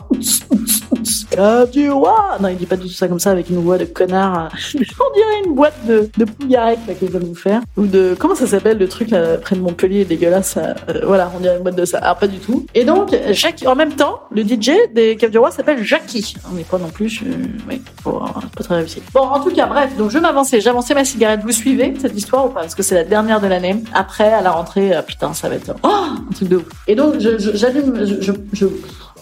Cave 1.04 1.72
du 1.72 1.90
roi 1.90 2.38
Non, 2.40 2.50
il 2.50 2.58
dit 2.58 2.66
pas 2.66 2.76
du 2.76 2.88
tout 2.88 2.94
ça 2.94 3.08
comme 3.08 3.20
ça 3.20 3.32
avec 3.32 3.50
une 3.50 3.58
voix 3.58 3.78
de 3.78 3.86
connard. 3.86 4.50
On 4.76 5.16
dirait 5.16 5.44
une 5.46 5.56
boîte 5.56 5.86
de, 5.88 6.10
de 6.18 6.26
là 6.50 6.76
que 6.76 7.08
je 7.12 7.18
vous 7.18 7.36
faire. 7.36 7.62
Ou 7.78 7.86
de... 7.86 8.16
Comment 8.18 8.36
ça 8.36 8.48
s'appelle 8.48 8.78
le 8.78 8.88
truc 8.88 9.10
là 9.10 9.38
près 9.38 9.56
de 9.56 9.62
Montpellier 9.62 10.06
dégueulasse 10.06 10.58
euh, 10.58 10.74
Voilà, 11.06 11.32
on 11.36 11.40
dirait 11.40 11.58
une 11.58 11.64
boîte 11.64 11.76
de 11.76 11.86
ça. 11.86 12.00
Alors 12.00 12.18
pas 12.18 12.28
du 12.28 12.40
tout. 12.40 12.66
Et 12.74 12.86
donc, 12.86 13.16
Jackie, 13.32 13.68
en 13.68 13.76
même 13.76 13.96
temps, 13.96 14.22
le 14.32 14.44
DJ 14.44 14.72
des 14.94 15.16
Caves 15.16 15.32
du 15.32 15.38
Roi 15.38 15.52
s'appelle 15.52 15.84
Jackie. 15.84 16.36
On 16.52 16.56
n'est 16.56 16.64
pas 16.64 16.78
non 16.78 16.90
plus... 16.90 17.10
Je... 17.10 17.24
Oui, 17.70 17.82
pas 18.04 18.64
très 18.64 18.76
réussi. 18.76 19.02
Bon, 19.14 19.22
en 19.22 19.40
tout 19.40 19.52
cas, 19.52 19.68
bref, 19.68 19.96
donc 19.98 20.12
je 20.12 20.20
m'avançais. 20.20 20.62
J'avançais 20.62 20.94
ma 20.94 21.06
cigarette. 21.06 21.42
Vous 21.44 21.52
suivez 21.52 21.94
cette 22.00 22.18
histoire 22.18 22.46
ou 22.46 22.50
pas? 22.50 22.62
Parce 22.62 22.76
que 22.76 22.84
c'est 22.84 22.96
la 22.96 23.04
dernière 23.04 23.42
de 23.42 23.48
l'année. 23.48 23.84
Après, 23.94 24.32
à 24.32 24.42
la 24.42 24.52
rentrée, 24.52 24.96
euh, 24.96 25.02
putain, 25.02 25.34
ça 25.34 25.50
va 25.50 25.56
être... 25.56 25.74
Oh, 25.84 25.88
un 25.88 26.34
truc 26.34 26.50
de 26.50 26.58
ouf. 26.58 26.66
Et 26.88 26.96
donc, 26.96 27.16
j'allume... 27.20 28.06
Je, 28.06 28.22
je, 28.22 28.32
je, 28.54 28.66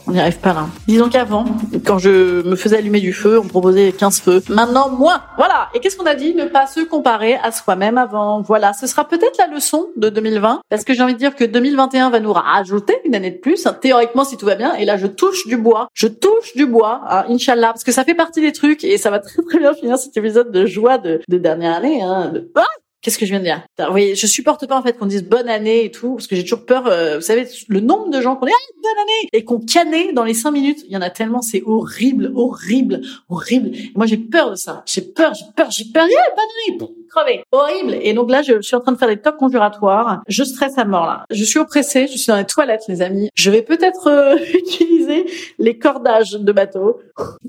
on 0.08 0.12
n'y 0.12 0.20
arrive 0.20 0.40
pas 0.40 0.54
là. 0.54 0.68
Disons 0.88 1.10
qu'avant, 1.10 1.46
quand 1.86 2.00
je 2.00 2.48
me 2.48 2.56
faisais 2.56 2.78
allumer 2.78 3.00
du 3.00 3.14
feu, 3.14 3.40
on 3.40 3.48
proposait 3.48 3.92
15 3.92 4.22
feux. 4.22 4.44
Maintenant, 4.50 4.90
moins. 4.90 5.22
Voilà. 5.38 5.70
Et 5.74 5.80
qu'est-ce 5.80 5.98
qu'on 5.98 6.06
a 6.06 6.16
dit? 6.16 6.34
Ne 6.36 6.46
pas 6.46 6.68
se 6.68 6.82
comparer 6.82 7.36
à 7.36 7.52
soi-même 7.52 7.98
avant. 7.98 8.42
Voilà. 8.42 8.74
Ce 8.74 8.88
sera 8.88 9.08
peut-être 9.08 9.38
la 9.38 9.48
leçon 9.48 9.88
de 9.96 10.10
2020. 10.10 10.62
Parce 10.70 10.84
que 10.84 10.94
j'ai 10.94 11.04
envie 11.04 11.14
de 11.14 11.20
dire 11.20 11.36
que 11.36 11.44
2021 11.44 12.10
va 12.10 12.20
nous 12.20 12.34
rajouter 12.34 12.98
une 13.06 13.16
année 13.16 13.32
de 13.32 13.38
plus. 13.38 13.66
Hein, 13.66 13.78
théoriquement, 13.80 14.24
si 14.24 14.38
tout 14.38 14.46
va 14.46 14.56
bien. 14.56 14.74
Et 14.76 14.86
là, 14.86 14.98
je 14.98 15.08
touche 15.08 15.48
du 15.48 15.58
bois. 15.58 15.88
Je 15.94 16.08
touche 16.08 16.56
du 16.56 16.66
bois. 16.66 17.02
Hein, 17.10 17.26
Inch'Allah. 17.30 17.68
Parce 17.68 17.84
que 17.84 17.92
ça 17.92 18.04
fait 18.04 18.16
partie 18.16 18.42
des 18.42 18.52
trucs. 18.52 18.84
Et 18.84 18.98
ça 18.98 19.10
va 19.10 19.20
très 19.20 19.42
très 19.44 19.60
bien 19.60 19.74
finir 19.74 19.98
cet 19.98 20.16
épisode 20.18 20.52
de 20.52 20.66
joie 20.66 20.98
de, 20.98 21.22
de 21.28 21.38
dernière 21.38 21.78
année. 21.78 22.02
Hein, 22.02 22.34
ah 22.56 22.66
Qu'est-ce 23.02 23.18
que 23.18 23.26
je 23.26 23.32
viens 23.32 23.40
de 23.40 23.46
dire? 23.46 23.64
Vous 23.80 23.90
voyez, 23.90 24.14
je 24.16 24.28
supporte 24.28 24.68
pas 24.68 24.78
en 24.78 24.84
fait 24.84 24.98
qu'on 24.98 25.08
dise 25.08 25.24
bonne 25.24 25.50
année 25.50 25.86
et 25.86 25.92
tout, 25.92 26.16
parce 26.16 26.28
que 26.28 26.36
j'ai 26.36 26.44
toujours 26.44 26.66
peur. 26.66 26.86
Euh, 26.86 27.16
vous 27.16 27.22
savez, 27.22 27.48
le 27.68 27.80
nombre 27.80 28.10
de 28.10 28.22
gens 28.22 28.36
qu'on 28.36 28.46
dit 28.46 28.52
ah, 28.56 28.74
bonne 28.82 29.02
année 29.02 29.30
et 29.34 29.44
qu'on 29.44 29.60
canait 29.60 30.14
dans 30.14 30.24
les 30.24 30.36
cinq 30.36 30.52
minutes, 30.52 30.84
il 30.86 30.94
y 30.94 30.98
en 30.98 31.02
a 31.02 31.10
tellement, 31.10 31.42
c'est 31.42 31.64
horrible, 31.66 32.32
horrible, 32.36 33.02
horrible. 33.28 33.72
moi, 33.96 34.06
j'ai 34.06 34.18
peur 34.18 34.52
de 34.52 34.56
ça. 34.56 34.84
J'ai 34.86 35.02
peur, 35.02 35.34
j'ai 35.34 35.46
peur, 35.56 35.72
j'ai 35.72 35.86
peur. 35.86 36.08
Yeah, 36.08 36.22
bonne 36.36 36.78
année 36.78 37.01
Horrible. 37.52 37.98
Et 38.02 38.14
donc 38.14 38.30
là, 38.30 38.42
je 38.42 38.62
suis 38.62 38.76
en 38.76 38.80
train 38.80 38.92
de 38.92 38.98
faire 38.98 39.08
des 39.08 39.18
tocs 39.18 39.38
conjuratoires. 39.38 40.22
Je 40.28 40.44
stresse 40.44 40.78
à 40.78 40.86
mort 40.86 41.06
là. 41.06 41.26
Je 41.30 41.44
suis 41.44 41.60
oppressée. 41.60 42.08
Je 42.08 42.18
suis 42.18 42.28
dans 42.28 42.38
les 42.38 42.46
toilettes, 42.46 42.84
les 42.88 43.02
amis. 43.02 43.30
Je 43.36 43.52
vais 43.52 43.62
peut-être 43.62 44.08
euh, 44.08 44.38
utiliser 44.54 45.26
les 45.60 45.78
cordages 45.78 46.32
de 46.34 46.52
bateau. 46.52 47.00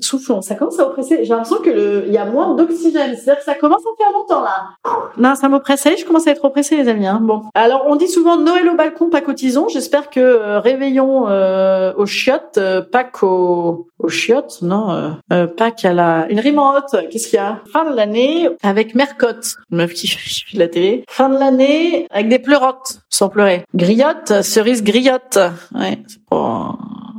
Soufflons. 0.00 0.42
Ça 0.42 0.54
commence 0.54 0.78
à 0.78 0.86
oppresser. 0.86 1.24
J'ai 1.24 1.30
l'impression 1.30 1.58
que 1.58 1.70
le, 1.70 2.04
il 2.06 2.12
y 2.12 2.18
a 2.18 2.24
moins 2.24 2.54
d'oxygène. 2.54 3.16
C'est-à-dire 3.16 3.38
que 3.38 3.44
ça 3.44 3.54
commence 3.54 3.82
à 3.82 3.96
faire 4.02 4.12
longtemps 4.12 4.42
là. 4.42 4.68
Non, 5.16 5.34
ça 5.34 5.48
m'oppresse. 5.48 5.86
je 5.98 6.04
commence 6.04 6.26
à 6.26 6.30
être 6.30 6.44
oppressée, 6.44 6.76
les 6.76 6.88
amis. 6.88 7.06
Hein. 7.06 7.20
Bon. 7.22 7.42
Alors, 7.54 7.84
on 7.88 7.96
dit 7.96 8.08
souvent 8.08 8.36
Noël 8.38 8.68
au 8.68 8.74
balcon, 8.74 9.10
pas 9.10 9.20
cotisons. 9.20 9.68
J'espère 9.68 10.10
que 10.10 10.20
euh, 10.20 10.60
réveillons 10.60 11.28
euh, 11.28 11.92
aux 11.96 12.06
chiottes, 12.06 12.58
euh, 12.58 12.82
Pâques 12.82 13.22
aux, 13.22 13.88
aux 13.98 14.08
chiottes. 14.08 14.60
Non, 14.62 15.14
euh, 15.32 15.46
Pâques 15.46 15.84
à 15.84 15.92
la 15.92 16.26
une 16.30 16.40
rime 16.40 16.58
en 16.58 16.74
haute. 16.74 17.08
Qu'est-ce 17.10 17.28
qu'il 17.28 17.36
y 17.36 17.42
a? 17.42 17.60
Fin 17.72 17.88
de 17.90 17.94
l'année 17.94 18.48
avec 18.62 18.94
Mercotte 18.94 19.51
meuf 19.70 19.92
qui 19.92 20.08
fait 20.08 20.58
la 20.58 20.68
télé. 20.68 21.04
Fin 21.08 21.28
de 21.28 21.38
l'année 21.38 22.06
avec 22.10 22.28
des 22.28 22.38
pleurotes, 22.38 23.00
sans 23.08 23.28
pleurer. 23.28 23.64
Griotte, 23.74 24.42
cerise 24.42 24.82
griotte. 24.82 25.38
Ouais, 25.74 25.98
c'est 26.06 26.20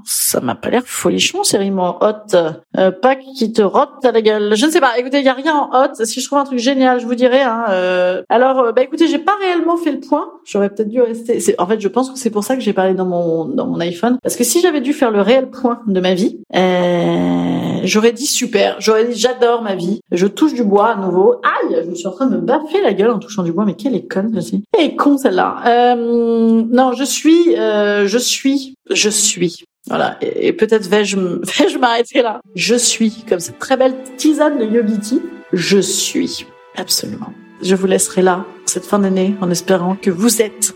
ça 0.06 0.42
m'a 0.42 0.56
pas 0.56 0.70
l'air 0.70 0.84
folichon, 0.86 1.44
c'est 1.44 1.58
rime 1.58 1.80
en 1.80 1.98
hot. 2.02 2.36
Euh, 2.78 2.92
pas 2.92 3.16
qui 3.16 3.52
te 3.52 3.62
rote 3.62 4.04
à 4.04 4.12
la 4.12 4.22
gueule. 4.22 4.56
Je 4.56 4.66
ne 4.66 4.72
sais 4.72 4.80
pas. 4.80 4.98
Écoutez, 4.98 5.20
il 5.20 5.26
y 5.26 5.30
a 5.30 5.34
rien 5.34 5.56
en 5.56 5.70
hot. 5.72 6.06
Si 6.06 6.20
je 6.20 6.26
trouve 6.26 6.40
un 6.40 6.44
truc 6.44 6.60
génial, 6.60 7.00
je 7.00 7.06
vous 7.06 7.16
dirai. 7.16 7.42
Hein, 7.42 7.66
euh. 7.70 8.24
Alors, 8.30 8.60
euh, 8.60 8.72
bah 8.72 8.84
écoutez, 8.84 9.08
j'ai 9.08 9.20
pas 9.20 9.36
réellement 9.40 9.78
fait 9.78 9.92
le 9.92 10.00
point. 10.00 10.28
J'aurais 10.46 10.70
peut-être 10.70 10.90
dû 10.90 11.02
rester. 11.02 11.40
En 11.58 11.68
fait, 11.68 11.80
je 11.80 11.88
pense 11.88 12.10
que 12.10 12.18
c'est 12.18 12.30
pour 12.30 12.44
ça 12.44 12.56
que 12.56 12.62
j'ai 12.62 12.74
parlé 12.74 12.94
dans 12.94 13.06
mon 13.06 13.46
dans 13.46 13.68
mon 13.68 13.80
iPhone, 13.80 14.18
parce 14.22 14.36
que 14.36 14.44
si 14.44 14.62
j'avais 14.62 14.82
dû 14.82 14.94
faire 14.94 15.12
le 15.12 15.22
réel 15.22 15.50
point 15.50 15.82
de 15.88 16.00
ma 16.00 16.14
vie, 16.14 16.40
euh, 16.56 17.80
j'aurais 17.84 18.12
dit 18.12 18.28
super. 18.28 18.76
J'aurais 18.80 19.06
dit 19.06 19.20
j'adore 19.20 19.62
ma 19.62 19.76
vie. 19.76 20.02
Je 20.12 20.28
touche 20.28 20.54
du 20.54 20.64
bois 20.64 20.90
à 20.90 20.96
nouveau. 20.96 21.42
Aïe, 21.44 21.82
je 21.84 21.90
me 21.90 21.96
suis 21.96 22.08
en 22.08 22.12
train 22.12 22.28
de 22.28 22.36
me 22.36 22.42
baffer 22.42 22.82
la 22.82 22.94
gueule 22.94 23.12
en 23.12 23.20
touchant 23.20 23.44
du 23.44 23.52
bois. 23.52 23.66
Mais 23.66 23.76
quelle 23.76 23.96
est 23.96 24.08
conne 24.08 24.32
celle-ci. 24.34 24.64
Elle 24.78 24.96
con 24.96 25.18
celle-là. 25.18 25.58
Euh, 25.68 26.64
non, 26.72 26.94
je 26.94 27.04
suis, 27.04 27.56
je 27.56 28.18
suis, 28.18 28.76
je 28.90 29.10
suis 29.10 29.66
voilà. 29.88 30.18
Et, 30.22 30.54
peut-être 30.54 30.88
vais-je 30.88 31.18
vais-je 31.60 31.78
m'arrêter 31.78 32.22
là. 32.22 32.42
Je 32.56 32.76
suis 32.76 33.24
comme 33.28 33.40
cette 33.40 33.60
très 33.60 33.78
belle 33.78 33.96
tisane 34.18 34.60
de 34.60 34.66
Yogiti. 34.66 35.22
je 35.52 35.80
suis. 35.80 36.46
Absolument. 36.76 37.34
Je 37.62 37.76
vous 37.76 37.88
laisserai 37.88 38.22
là 38.22 38.46
cette 38.66 38.86
fin 38.86 39.00
d'année 39.00 39.36
en 39.42 39.50
espérant 39.52 39.96
que 39.96 40.10
vous 40.10 40.42
êtes 40.42 40.74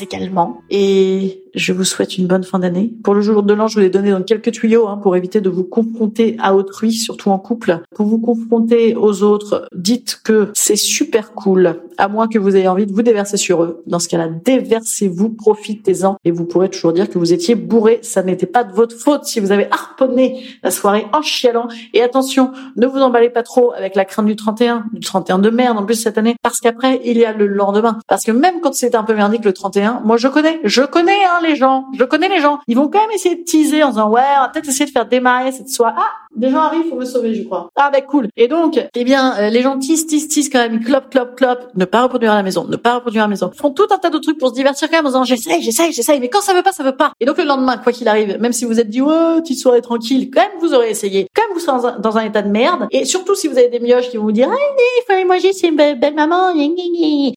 également. 0.00 0.62
Et 0.70 1.44
je 1.54 1.72
vous 1.72 1.84
souhaite 1.84 2.18
une 2.18 2.26
bonne 2.26 2.44
fin 2.44 2.58
d'année. 2.58 2.92
Pour 3.02 3.14
le 3.14 3.20
jour 3.20 3.42
de 3.42 3.54
l'an, 3.54 3.66
je 3.66 3.74
vous 3.74 3.80
l'ai 3.80 3.90
donné 3.90 4.10
dans 4.10 4.22
quelques 4.22 4.52
tuyaux 4.52 4.88
hein, 4.88 4.98
pour 5.02 5.16
éviter 5.16 5.40
de 5.40 5.50
vous 5.50 5.64
confronter 5.64 6.36
à 6.38 6.54
autrui, 6.54 6.92
surtout 6.92 7.30
en 7.30 7.38
couple. 7.38 7.80
Pour 7.94 8.06
vous 8.06 8.18
confronter 8.18 8.94
aux 8.94 9.22
autres, 9.22 9.66
dites 9.74 10.20
que 10.24 10.50
c'est 10.54 10.76
super 10.76 11.32
cool, 11.32 11.80
à 11.98 12.08
moins 12.08 12.28
que 12.28 12.38
vous 12.38 12.56
ayez 12.56 12.68
envie 12.68 12.86
de 12.86 12.92
vous 12.92 13.02
déverser 13.02 13.36
sur 13.36 13.62
eux. 13.62 13.82
Dans 13.86 13.98
ce 13.98 14.08
cas-là, 14.08 14.28
déversez-vous, 14.28 15.30
profitez-en 15.30 16.16
et 16.24 16.30
vous 16.30 16.44
pourrez 16.44 16.68
toujours 16.68 16.92
dire 16.92 17.08
que 17.08 17.18
vous 17.18 17.32
étiez 17.32 17.54
bourré. 17.54 17.98
Ça 18.02 18.22
n'était 18.22 18.46
pas 18.46 18.64
de 18.64 18.72
votre 18.72 18.96
faute 18.96 19.24
si 19.24 19.40
vous 19.40 19.52
avez 19.52 19.66
harponné 19.70 20.42
la 20.62 20.70
soirée 20.70 21.06
en 21.12 21.22
chialant. 21.22 21.68
Et 21.94 22.02
attention, 22.02 22.52
ne 22.76 22.86
vous 22.86 22.98
emballez 22.98 23.30
pas 23.30 23.42
trop 23.42 23.72
avec 23.72 23.94
la 23.96 24.04
crainte 24.04 24.26
du 24.26 24.36
31, 24.36 24.84
du 24.92 25.00
31 25.00 25.38
de 25.38 25.50
merde 25.50 25.78
en 25.78 25.84
plus 25.84 25.96
cette 25.96 26.18
année, 26.18 26.36
parce 26.42 26.60
qu'après, 26.60 27.00
il 27.04 27.18
y 27.18 27.24
a 27.24 27.32
le 27.32 27.46
lendemain. 27.46 27.98
Parce 28.06 28.24
que 28.24 28.32
même 28.32 28.60
quand 28.60 28.74
c'est 28.74 28.94
un 28.94 29.02
peu 29.02 29.14
merdique 29.14 29.44
le 29.44 29.52
31, 29.52 30.00
moi 30.04 30.16
je 30.16 30.28
connais, 30.28 30.60
je 30.64 30.82
connais, 30.82 31.12
hein, 31.24 31.39
les 31.42 31.56
gens. 31.56 31.86
Je 31.98 32.04
connais 32.04 32.28
les 32.28 32.40
gens. 32.40 32.58
Ils 32.66 32.76
vont 32.76 32.88
quand 32.88 33.00
même 33.00 33.10
essayer 33.12 33.36
de 33.36 33.42
teaser 33.42 33.82
en 33.82 33.90
disant 33.90 34.10
ouais, 34.10 34.22
on 34.38 34.42
va 34.42 34.48
peut-être 34.48 34.68
essayer 34.68 34.86
de 34.86 34.90
faire 34.90 35.06
démarrer 35.06 35.52
cette 35.52 35.68
soirée. 35.68 35.94
Ah, 35.96 36.10
des 36.36 36.50
gens 36.50 36.60
arrivent, 36.60 36.88
faut 36.88 36.96
me 36.96 37.04
sauver, 37.04 37.34
je 37.34 37.42
crois. 37.42 37.70
Ah 37.76 37.90
ben 37.92 38.02
cool. 38.06 38.28
Et 38.36 38.46
donc, 38.46 38.80
eh 38.94 39.04
bien, 39.04 39.36
euh, 39.38 39.50
les 39.50 39.62
gens 39.62 39.78
tissent, 39.78 40.06
tissent, 40.06 40.28
tissent 40.28 40.48
quand 40.48 40.60
même, 40.60 40.82
clop, 40.82 41.10
clop, 41.10 41.34
clop. 41.36 41.58
Ne 41.74 41.84
pas 41.84 42.02
reproduire 42.02 42.32
à 42.32 42.36
la 42.36 42.42
maison, 42.42 42.64
ne 42.64 42.76
pas 42.76 42.96
reproduire 42.96 43.24
à 43.24 43.26
la 43.26 43.30
maison. 43.30 43.50
Ils 43.52 43.58
font 43.58 43.72
tout 43.72 43.86
un 43.90 43.98
tas 43.98 44.10
de 44.10 44.18
trucs 44.18 44.38
pour 44.38 44.50
se 44.50 44.54
divertir 44.54 44.88
quand 44.88 44.96
même 44.96 45.06
en 45.06 45.10
disant 45.10 45.24
j'essaye, 45.24 45.60
j'essaye, 45.62 45.92
j'essaye. 45.92 46.20
Mais 46.20 46.28
quand 46.28 46.40
ça 46.40 46.54
veut 46.54 46.62
pas, 46.62 46.72
ça 46.72 46.84
veut 46.84 46.96
pas. 46.96 47.12
Et 47.18 47.26
donc 47.26 47.38
le 47.38 47.44
lendemain, 47.44 47.78
quoi 47.78 47.92
qu'il 47.92 48.06
arrive, 48.06 48.38
même 48.38 48.52
si 48.52 48.64
vous 48.64 48.78
êtes 48.78 48.88
dit 48.88 49.00
ouais, 49.00 49.40
petite 49.40 49.58
soirée 49.58 49.82
tranquille, 49.82 50.30
quand 50.32 50.40
même 50.40 50.60
vous 50.60 50.72
aurez 50.72 50.90
essayé. 50.90 51.26
Dans 51.66 52.16
un, 52.16 52.24
état 52.24 52.42
de 52.42 52.48
merde. 52.48 52.86
Et 52.90 53.04
surtout 53.04 53.34
si 53.34 53.48
vous 53.48 53.56
avez 53.56 53.68
des 53.68 53.80
mioches 53.80 54.10
qui 54.10 54.16
vont 54.16 54.24
vous 54.24 54.32
dire 54.32 54.48
ah, 54.50 54.56
il 54.56 55.02
faut 55.06 55.26
moi 55.26 55.36
c'est 55.40 55.68
une 55.68 55.76
belle, 55.76 56.14
maman. 56.14 56.52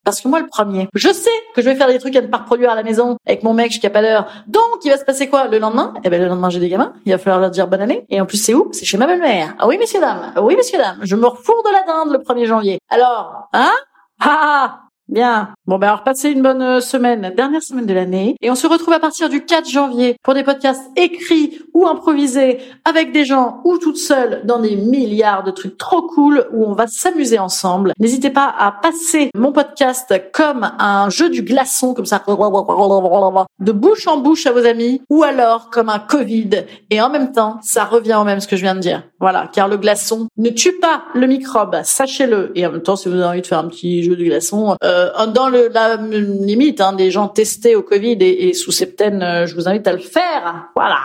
Parce 0.03 0.21
que 0.21 0.27
moi 0.27 0.39
le 0.39 0.47
premier, 0.47 0.87
je 0.93 1.09
sais 1.09 1.29
que 1.55 1.61
je 1.61 1.69
vais 1.69 1.75
faire 1.75 1.87
des 1.87 1.99
trucs 1.99 2.15
à 2.15 2.21
ne 2.21 2.27
pas 2.27 2.37
reproduire 2.37 2.71
à 2.71 2.75
la 2.75 2.83
maison 2.83 3.17
avec 3.27 3.43
mon 3.43 3.53
mec 3.53 3.71
jusqu'à 3.71 3.89
pas 3.89 4.01
l'heure. 4.01 4.27
Donc 4.47 4.63
il 4.83 4.89
va 4.89 4.97
se 4.97 5.05
passer 5.05 5.27
quoi? 5.27 5.47
Le 5.47 5.59
lendemain? 5.59 5.93
Eh 6.03 6.09
ben 6.09 6.21
le 6.21 6.27
lendemain 6.27 6.49
j'ai 6.49 6.59
des 6.59 6.69
gamins. 6.69 6.93
Il 7.05 7.11
va 7.11 7.17
falloir 7.17 7.39
leur 7.39 7.51
dire 7.51 7.67
bonne 7.67 7.81
année. 7.81 8.05
Et 8.09 8.19
en 8.19 8.25
plus 8.25 8.37
c'est 8.37 8.53
où? 8.53 8.69
C'est 8.71 8.85
chez 8.85 8.97
ma 8.97 9.07
belle-mère. 9.07 9.55
Ah 9.59 9.67
oui, 9.67 9.77
messieurs, 9.77 9.99
dames. 9.99 10.33
Oui, 10.41 10.55
messieurs, 10.55 10.77
dames. 10.77 10.99
Je 11.03 11.15
me 11.15 11.27
refourre 11.27 11.63
de 11.63 11.71
la 11.71 11.83
dinde 11.85 12.11
le 12.13 12.19
1er 12.19 12.45
janvier. 12.45 12.79
Alors, 12.89 13.47
hein? 13.53 13.71
Ah 14.19 14.79
Bien. 15.07 15.53
Bon, 15.65 15.77
ben 15.77 15.87
alors 15.87 16.03
passez 16.03 16.29
une 16.29 16.41
bonne 16.41 16.61
euh, 16.61 16.81
semaine, 16.81 17.31
dernière 17.37 17.63
semaine 17.63 17.85
de 17.85 17.93
l'année, 17.93 18.35
et 18.41 18.51
on 18.51 18.55
se 18.55 18.67
retrouve 18.67 18.93
à 18.93 18.99
partir 18.99 19.29
du 19.29 19.45
4 19.45 19.69
janvier 19.69 20.17
pour 20.21 20.33
des 20.33 20.43
podcasts 20.43 20.83
écrits 20.97 21.57
ou 21.73 21.87
improvisés 21.87 22.59
avec 22.83 23.13
des 23.13 23.23
gens 23.23 23.61
ou 23.63 23.77
toutes 23.77 23.95
seules 23.95 24.41
dans 24.43 24.59
des 24.59 24.75
milliards 24.75 25.45
de 25.45 25.51
trucs 25.51 25.77
trop 25.77 26.01
cool 26.01 26.49
où 26.51 26.65
on 26.65 26.73
va 26.73 26.87
s'amuser 26.87 27.39
ensemble. 27.39 27.93
N'hésitez 27.97 28.29
pas 28.29 28.53
à 28.59 28.73
passer 28.73 29.29
mon 29.35 29.53
podcast 29.53 30.13
comme 30.33 30.69
un 30.79 31.09
jeu 31.09 31.29
du 31.29 31.43
glaçon, 31.43 31.93
comme 31.93 32.05
ça, 32.05 32.21
de 32.27 33.71
bouche 33.71 34.07
en 34.07 34.17
bouche 34.17 34.45
à 34.45 34.51
vos 34.51 34.65
amis, 34.65 35.01
ou 35.09 35.23
alors 35.23 35.69
comme 35.69 35.87
un 35.87 35.99
Covid, 35.99 36.65
et 36.89 37.01
en 37.01 37.09
même 37.09 37.31
temps, 37.31 37.59
ça 37.61 37.85
revient 37.85 38.17
au 38.19 38.25
même 38.25 38.41
ce 38.41 38.49
que 38.49 38.57
je 38.57 38.63
viens 38.63 38.75
de 38.75 38.81
dire. 38.81 39.03
Voilà, 39.21 39.49
car 39.53 39.69
le 39.69 39.77
glaçon 39.77 40.27
ne 40.35 40.49
tue 40.49 40.77
pas 40.79 41.05
le 41.15 41.25
microbe, 41.25 41.77
sachez-le. 41.83 42.51
Et 42.55 42.67
en 42.67 42.71
même 42.73 42.83
temps, 42.83 42.97
si 42.97 43.07
vous 43.07 43.15
avez 43.15 43.23
envie 43.23 43.41
de 43.41 43.47
faire 43.47 43.59
un 43.59 43.69
petit 43.69 44.03
jeu 44.03 44.17
du 44.17 44.25
glaçon, 44.25 44.75
euh, 44.83 45.09
dans 45.27 45.52
le, 45.53 45.69
la 45.69 45.95
limite 45.95 46.81
hein, 46.81 46.93
des 46.93 47.11
gens 47.11 47.27
testés 47.27 47.75
au 47.75 47.81
Covid 47.81 48.17
et, 48.19 48.53
sous 48.53 48.71
septaine, 48.71 49.21
euh, 49.23 49.45
je 49.45 49.55
vous 49.55 49.67
invite 49.67 49.87
à 49.87 49.93
le 49.93 49.99
faire. 49.99 50.69
Voilà. 50.75 50.99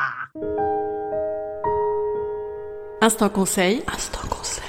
Instant 3.00 3.28
conseil. 3.28 3.82
Instant 3.92 4.26
conseil. 4.28 4.64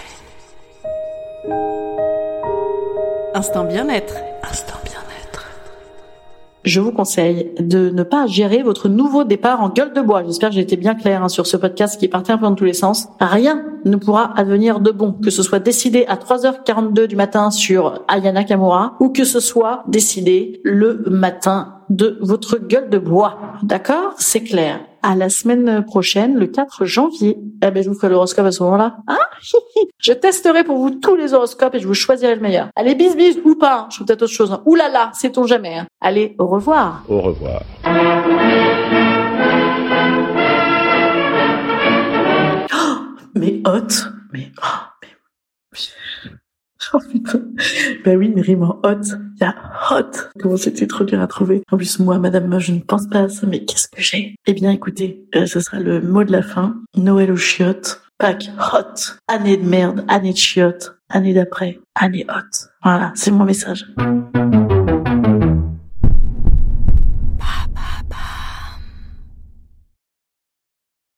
Instant 3.33 3.63
bien-être. 3.63 4.15
Instant 4.43 4.78
je 6.63 6.79
vous 6.79 6.91
conseille 6.91 7.51
de 7.59 7.89
ne 7.89 8.03
pas 8.03 8.27
gérer 8.27 8.63
votre 8.63 8.89
nouveau 8.89 9.23
départ 9.23 9.61
en 9.61 9.69
gueule 9.69 9.93
de 9.93 10.01
bois. 10.01 10.23
J'espère 10.25 10.49
que 10.49 10.55
j'ai 10.55 10.61
été 10.61 10.75
bien 10.75 10.95
clair 10.95 11.23
hein, 11.23 11.29
sur 11.29 11.47
ce 11.47 11.57
podcast 11.57 11.99
qui 11.99 12.07
parti 12.07 12.31
un 12.31 12.37
peu 12.37 12.45
dans 12.45 12.55
tous 12.55 12.65
les 12.65 12.73
sens. 12.73 13.07
Rien 13.19 13.63
ne 13.85 13.95
pourra 13.95 14.37
advenir 14.37 14.79
de 14.79 14.91
bon, 14.91 15.13
que 15.13 15.29
ce 15.29 15.43
soit 15.43 15.59
décidé 15.59 16.05
à 16.07 16.15
3h42 16.15 17.07
du 17.07 17.15
matin 17.15 17.51
sur 17.51 18.03
Ayana 18.07 18.43
Kamura 18.43 18.95
ou 18.99 19.09
que 19.09 19.23
ce 19.23 19.39
soit 19.39 19.83
décidé 19.87 20.61
le 20.63 21.03
matin 21.07 21.78
de 21.89 22.17
votre 22.21 22.57
gueule 22.57 22.89
de 22.89 22.97
bois. 22.97 23.37
D'accord? 23.63 24.13
C'est 24.17 24.43
clair. 24.43 24.81
À 25.01 25.15
la 25.15 25.29
semaine 25.29 25.83
prochaine, 25.85 26.35
le 26.35 26.47
4 26.47 26.83
janvier. 26.85 27.37
Eh 27.63 27.71
ben, 27.71 27.81
je 27.83 27.89
vous 27.89 27.95
ferai 27.95 28.09
l'horoscope 28.09 28.45
à 28.45 28.51
ce 28.51 28.61
moment-là. 28.63 28.97
Hein? 29.07 29.17
Je 29.97 30.13
testerai 30.13 30.63
pour 30.63 30.77
vous 30.77 30.91
tous 30.91 31.15
les 31.15 31.33
horoscopes 31.33 31.73
et 31.75 31.79
je 31.79 31.87
vous 31.87 31.93
choisirai 31.93 32.35
le 32.35 32.41
meilleur. 32.41 32.69
Allez, 32.75 32.95
bis 32.95 33.15
bis 33.17 33.37
ou 33.43 33.55
pas. 33.55 33.79
Hein. 33.79 33.87
Je 33.89 33.95
ferai 33.95 34.05
peut-être 34.05 34.21
autre 34.23 34.31
chose. 34.31 34.57
Ouh 34.65 34.75
là 34.75 34.87
là, 34.87 35.11
sait-on 35.13 35.45
jamais. 35.45 35.75
Hein. 35.75 35.87
Allez, 35.99 36.35
au 36.39 36.47
revoir. 36.47 37.03
Au 37.09 37.19
revoir. 37.19 37.63
mais 43.35 43.61
hot. 43.65 43.89
Mais, 44.31 44.51
oh, 44.61 44.67
mais... 45.01 45.09
Bah 48.05 48.13
oui, 48.13 48.27
une 48.27 48.41
rime 48.41 48.63
en 48.63 48.79
hot. 48.83 49.01
Il 49.35 49.41
y 49.41 49.43
a 49.43 49.55
hot. 49.91 50.11
Comment 50.39 50.57
c'était 50.57 50.87
trop 50.87 51.03
dur 51.03 51.19
à 51.19 51.27
trouver. 51.27 51.61
En 51.71 51.77
plus, 51.77 51.99
moi, 51.99 52.17
madame, 52.19 52.59
je 52.59 52.71
ne 52.71 52.79
pense 52.79 53.07
pas 53.07 53.21
à 53.21 53.29
ça, 53.29 53.47
mais 53.47 53.65
qu'est-ce 53.65 53.87
que 53.87 54.01
j'ai? 54.01 54.35
Eh 54.45 54.53
bien, 54.53 54.71
écoutez, 54.71 55.25
euh, 55.35 55.45
ce 55.45 55.59
sera 55.59 55.79
le 55.79 56.01
mot 56.01 56.23
de 56.23 56.31
la 56.31 56.41
fin. 56.41 56.75
Noël 56.95 57.31
aux 57.31 57.37
chiottes. 57.37 58.01
Pâques 58.17 58.49
hot. 58.73 59.13
Année 59.27 59.57
de 59.57 59.65
merde, 59.65 60.03
année 60.07 60.33
de 60.33 60.37
chiottes. 60.37 60.95
Année 61.09 61.33
d'après, 61.33 61.79
année 61.95 62.25
hot. 62.29 62.67
Voilà, 62.83 63.11
c'est 63.15 63.31
mon 63.31 63.45
message. 63.45 63.85